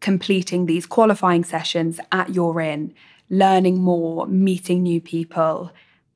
completing 0.00 0.66
these 0.66 0.86
qualifying 0.86 1.44
sessions 1.44 1.98
at 2.12 2.34
your 2.34 2.60
inn, 2.60 2.94
learning 3.30 3.80
more, 3.80 4.26
meeting 4.26 4.82
new 4.82 5.00
people, 5.00 5.72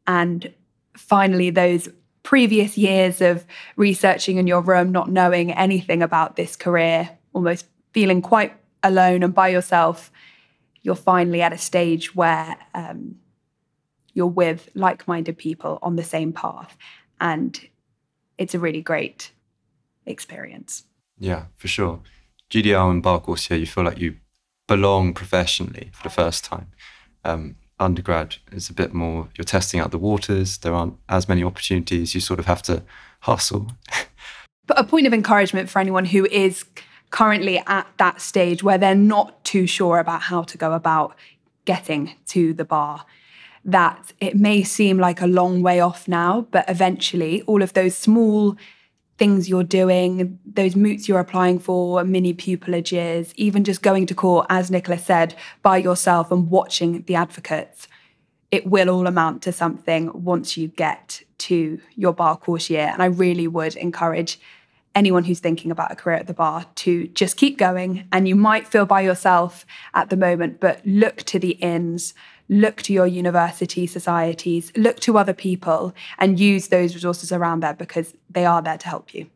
and 0.07 0.53
finally, 0.97 1.51
those 1.51 1.88
previous 2.23 2.77
years 2.77 3.21
of 3.21 3.47
researching 3.77 4.37
in 4.37 4.47
your 4.47 4.61
room, 4.61 4.93
not 4.93 5.11
knowing 5.11 5.53
anything 5.53 6.03
about 6.03 6.37
this 6.37 6.57
career, 6.57 7.11
almost 7.33 7.66
feeling 7.93 8.23
quite 8.23 8.53
alone 8.83 9.23
and 9.23 9.35
by 9.35 9.49
yourself, 9.49 10.11
you're 10.83 10.95
finally 10.95 11.43
at 11.43 11.53
a 11.53 11.59
stage 11.59 12.14
where 12.14 12.57
um, 12.75 13.16
you're 14.14 14.27
with 14.27 14.69
like 14.75 15.07
minded 15.07 15.37
people 15.38 15.79
on 15.83 15.97
the 15.97 16.05
same 16.05 16.33
path. 16.33 16.77
And 17.21 17.61
it's 18.38 18.55
a 18.55 18.59
really 18.59 18.83
great 18.83 19.33
experience. 20.07 20.85
Yeah, 21.19 21.45
for 21.57 21.69
sure. 21.69 22.01
GDL 22.51 22.91
and 22.91 23.03
bar 23.03 23.21
course 23.21 23.47
here, 23.47 23.57
you 23.57 23.67
feel 23.67 23.85
like 23.85 23.99
you 23.99 24.17
belong 24.67 25.15
professionally 25.15 25.91
for 25.93 26.03
the 26.03 26.11
first 26.11 26.45
time. 26.45 26.69
Um, 27.25 27.57
undergrad 27.79 28.37
is 28.53 28.69
a 28.69 28.75
bit 28.75 28.93
more, 28.93 29.29
you're 29.37 29.45
testing 29.45 29.81
out 29.81 29.91
the 29.91 29.99
waters. 29.99 30.59
There 30.59 30.75
aren't 30.75 30.97
as 31.09 31.29
many 31.29 31.43
opportunities. 31.43 32.15
You 32.15 32.21
sort 32.21 32.39
of 32.39 32.47
have 32.47 32.63
to 32.63 32.83
hustle. 33.21 33.73
but 34.67 34.79
a 34.79 34.85
point 34.85 35.07
of 35.07 35.15
encouragement 35.15 35.71
for 35.71 35.79
anyone 35.79 36.05
who 36.05 36.27
is 36.27 36.65
currently 37.11 37.59
at 37.67 37.87
that 37.99 38.21
stage 38.21 38.63
where 38.63 38.79
they're 38.79 38.95
not 38.95 39.45
too 39.45 39.67
sure 39.67 39.99
about 39.99 40.23
how 40.23 40.43
to 40.43 40.59
go 40.59 40.73
about 40.73 41.17
getting 41.65 42.15
to 42.27 42.53
the 42.53 42.65
bar 42.65 43.05
that 43.65 44.13
it 44.21 44.37
may 44.37 44.63
seem 44.63 44.99
like 44.99 45.21
a 45.21 45.27
long 45.27 45.63
way 45.63 45.81
off 45.81 46.09
now, 46.09 46.47
but 46.51 46.65
eventually 46.69 47.43
all 47.43 47.63
of 47.63 47.75
those 47.75 47.95
small 47.95 48.57
things 49.20 49.50
you're 49.50 49.62
doing, 49.62 50.38
those 50.46 50.74
moots 50.74 51.06
you're 51.06 51.20
applying 51.20 51.59
for, 51.59 52.02
mini 52.04 52.33
pupillages, 52.33 53.35
even 53.37 53.64
just 53.64 53.83
going 53.83 54.06
to 54.06 54.14
court, 54.14 54.46
as 54.48 54.70
Nicholas 54.70 55.04
said, 55.04 55.35
by 55.62 55.76
yourself 55.76 56.33
and 56.33 56.50
watching 56.50 57.02
the 57.02 57.14
advocates, 57.14 57.87
it 58.50 58.66
will 58.66 58.88
all 58.88 59.06
amount 59.06 59.42
to 59.42 59.52
something 59.52 60.11
once 60.14 60.56
you 60.56 60.68
get 60.68 61.22
to 61.37 61.78
your 61.96 62.14
bar 62.14 62.38
course 62.38 62.70
year. 62.70 62.88
And 62.90 63.02
I 63.02 63.06
really 63.06 63.46
would 63.46 63.76
encourage 63.76 64.40
anyone 64.94 65.24
who's 65.24 65.38
thinking 65.38 65.70
about 65.70 65.92
a 65.92 65.96
career 65.96 66.16
at 66.16 66.26
the 66.26 66.33
bar 66.33 66.64
to 66.76 67.06
just 67.09 67.37
keep 67.37 67.59
going. 67.59 68.09
And 68.12 68.26
you 68.26 68.35
might 68.35 68.66
feel 68.66 68.87
by 68.87 69.02
yourself 69.02 69.66
at 69.92 70.08
the 70.08 70.16
moment, 70.16 70.60
but 70.60 70.81
look 70.87 71.18
to 71.25 71.38
the 71.38 71.50
inns, 71.50 72.14
look 72.51 72.83
to 72.83 72.92
your 72.92 73.07
university 73.07 73.87
societies, 73.87 74.73
look 74.77 74.98
to 75.01 75.17
other 75.17 75.33
people, 75.33 75.94
and 76.19 76.38
use 76.38 76.69
those 76.69 76.94
resources 76.94 77.33
around 77.33 77.61
there 77.61 77.75
because 77.75 78.13
they 78.29 78.44
are 78.44 78.61
there 78.61 78.77
to 78.77 78.88
help 78.88 79.15
you. 79.15 79.31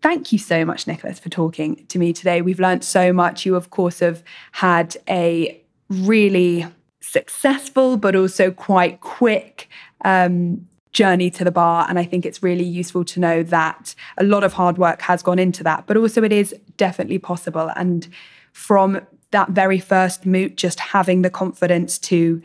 Thank 0.00 0.32
you 0.32 0.38
so 0.38 0.64
much, 0.64 0.86
Nicholas, 0.86 1.18
for 1.18 1.28
talking 1.28 1.84
to 1.86 1.98
me 1.98 2.12
today. 2.12 2.40
We've 2.40 2.60
learned 2.60 2.84
so 2.84 3.12
much. 3.12 3.44
You, 3.44 3.56
of 3.56 3.70
course, 3.70 3.98
have 3.98 4.22
had 4.52 4.96
a 5.08 5.60
really 5.90 6.66
successful 7.00 7.96
but 7.96 8.14
also 8.14 8.50
quite 8.50 9.00
quick 9.00 9.68
um, 10.04 10.66
journey 10.92 11.30
to 11.30 11.44
the 11.44 11.50
bar. 11.50 11.86
And 11.88 11.98
I 11.98 12.04
think 12.04 12.24
it's 12.24 12.42
really 12.42 12.64
useful 12.64 13.04
to 13.06 13.20
know 13.20 13.42
that 13.44 13.94
a 14.18 14.24
lot 14.24 14.44
of 14.44 14.52
hard 14.52 14.78
work 14.78 15.02
has 15.02 15.22
gone 15.22 15.38
into 15.38 15.64
that, 15.64 15.86
but 15.86 15.96
also 15.96 16.22
it 16.22 16.32
is 16.32 16.54
definitely 16.76 17.18
possible. 17.18 17.72
And 17.74 18.06
from 18.52 19.00
that 19.36 19.50
very 19.50 19.78
first 19.78 20.24
moot, 20.24 20.56
just 20.56 20.80
having 20.80 21.20
the 21.20 21.28
confidence 21.28 21.98
to 21.98 22.40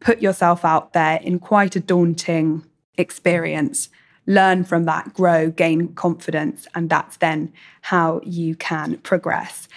put 0.00 0.20
yourself 0.20 0.62
out 0.62 0.92
there 0.92 1.18
in 1.22 1.38
quite 1.38 1.74
a 1.74 1.80
daunting 1.80 2.62
experience, 2.98 3.88
learn 4.26 4.62
from 4.62 4.84
that, 4.84 5.14
grow, 5.14 5.50
gain 5.50 5.94
confidence, 5.94 6.66
and 6.74 6.90
that's 6.90 7.16
then 7.16 7.50
how 7.80 8.20
you 8.24 8.54
can 8.54 8.98
progress. 8.98 9.68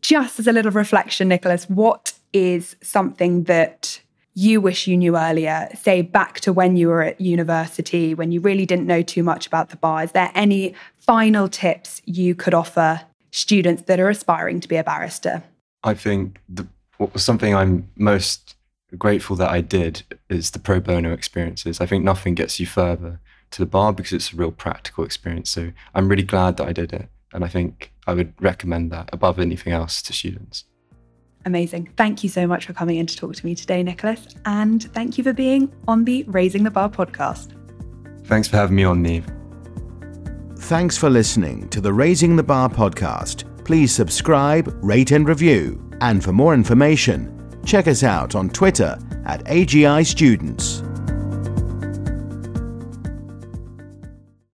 Just 0.00 0.40
as 0.40 0.46
a 0.46 0.52
little 0.52 0.72
reflection, 0.72 1.28
Nicholas, 1.28 1.68
what 1.68 2.14
is 2.32 2.76
something 2.82 3.44
that 3.44 4.00
you 4.32 4.58
wish 4.62 4.86
you 4.86 4.96
knew 4.96 5.18
earlier, 5.18 5.68
say 5.74 6.00
back 6.00 6.40
to 6.40 6.52
when 6.52 6.78
you 6.78 6.88
were 6.88 7.02
at 7.02 7.20
university, 7.20 8.14
when 8.14 8.32
you 8.32 8.40
really 8.40 8.64
didn't 8.64 8.86
know 8.86 9.02
too 9.02 9.22
much 9.22 9.46
about 9.46 9.68
the 9.68 9.76
bar? 9.76 10.04
Is 10.04 10.12
there 10.12 10.32
any 10.34 10.74
final 10.98 11.46
tips 11.46 12.00
you 12.06 12.34
could 12.34 12.54
offer 12.54 13.02
students 13.32 13.82
that 13.82 14.00
are 14.00 14.08
aspiring 14.08 14.60
to 14.60 14.68
be 14.68 14.76
a 14.76 14.84
barrister? 14.84 15.42
I 15.86 15.94
think 15.94 16.40
the, 16.48 16.66
something 17.14 17.54
I'm 17.54 17.88
most 17.96 18.56
grateful 18.98 19.36
that 19.36 19.50
I 19.50 19.60
did 19.60 20.02
is 20.28 20.50
the 20.50 20.58
pro 20.58 20.80
bono 20.80 21.12
experiences. 21.12 21.80
I 21.80 21.86
think 21.86 22.04
nothing 22.04 22.34
gets 22.34 22.58
you 22.58 22.66
further 22.66 23.20
to 23.52 23.58
the 23.60 23.66
bar 23.66 23.92
because 23.92 24.12
it's 24.12 24.32
a 24.32 24.36
real 24.36 24.50
practical 24.50 25.04
experience. 25.04 25.48
So 25.50 25.72
I'm 25.94 26.08
really 26.08 26.24
glad 26.24 26.56
that 26.56 26.66
I 26.66 26.72
did 26.72 26.92
it. 26.92 27.08
And 27.32 27.44
I 27.44 27.48
think 27.48 27.92
I 28.06 28.14
would 28.14 28.34
recommend 28.40 28.90
that 28.92 29.10
above 29.12 29.38
anything 29.38 29.72
else 29.72 30.02
to 30.02 30.12
students. 30.12 30.64
Amazing. 31.44 31.92
Thank 31.96 32.24
you 32.24 32.28
so 32.28 32.46
much 32.46 32.66
for 32.66 32.72
coming 32.72 32.96
in 32.96 33.06
to 33.06 33.16
talk 33.16 33.36
to 33.36 33.46
me 33.46 33.54
today, 33.54 33.84
Nicholas. 33.84 34.26
And 34.44 34.82
thank 34.92 35.16
you 35.16 35.22
for 35.22 35.32
being 35.32 35.72
on 35.86 36.04
the 36.04 36.24
Raising 36.24 36.64
the 36.64 36.70
Bar 36.72 36.88
podcast. 36.88 37.52
Thanks 38.24 38.48
for 38.48 38.56
having 38.56 38.74
me 38.74 38.82
on, 38.82 39.04
Niamh. 39.04 39.32
Thanks 40.58 40.98
for 40.98 41.08
listening 41.08 41.68
to 41.68 41.80
the 41.80 41.92
Raising 41.92 42.34
the 42.34 42.42
Bar 42.42 42.68
podcast. 42.68 43.44
Please 43.66 43.92
subscribe, 43.92 44.72
rate, 44.80 45.10
and 45.10 45.26
review. 45.26 45.90
And 46.00 46.22
for 46.22 46.30
more 46.32 46.54
information, 46.54 47.50
check 47.64 47.88
us 47.88 48.04
out 48.04 48.36
on 48.36 48.48
Twitter 48.48 48.96
at 49.24 49.44
AGI 49.46 50.06
Students. 50.06 50.84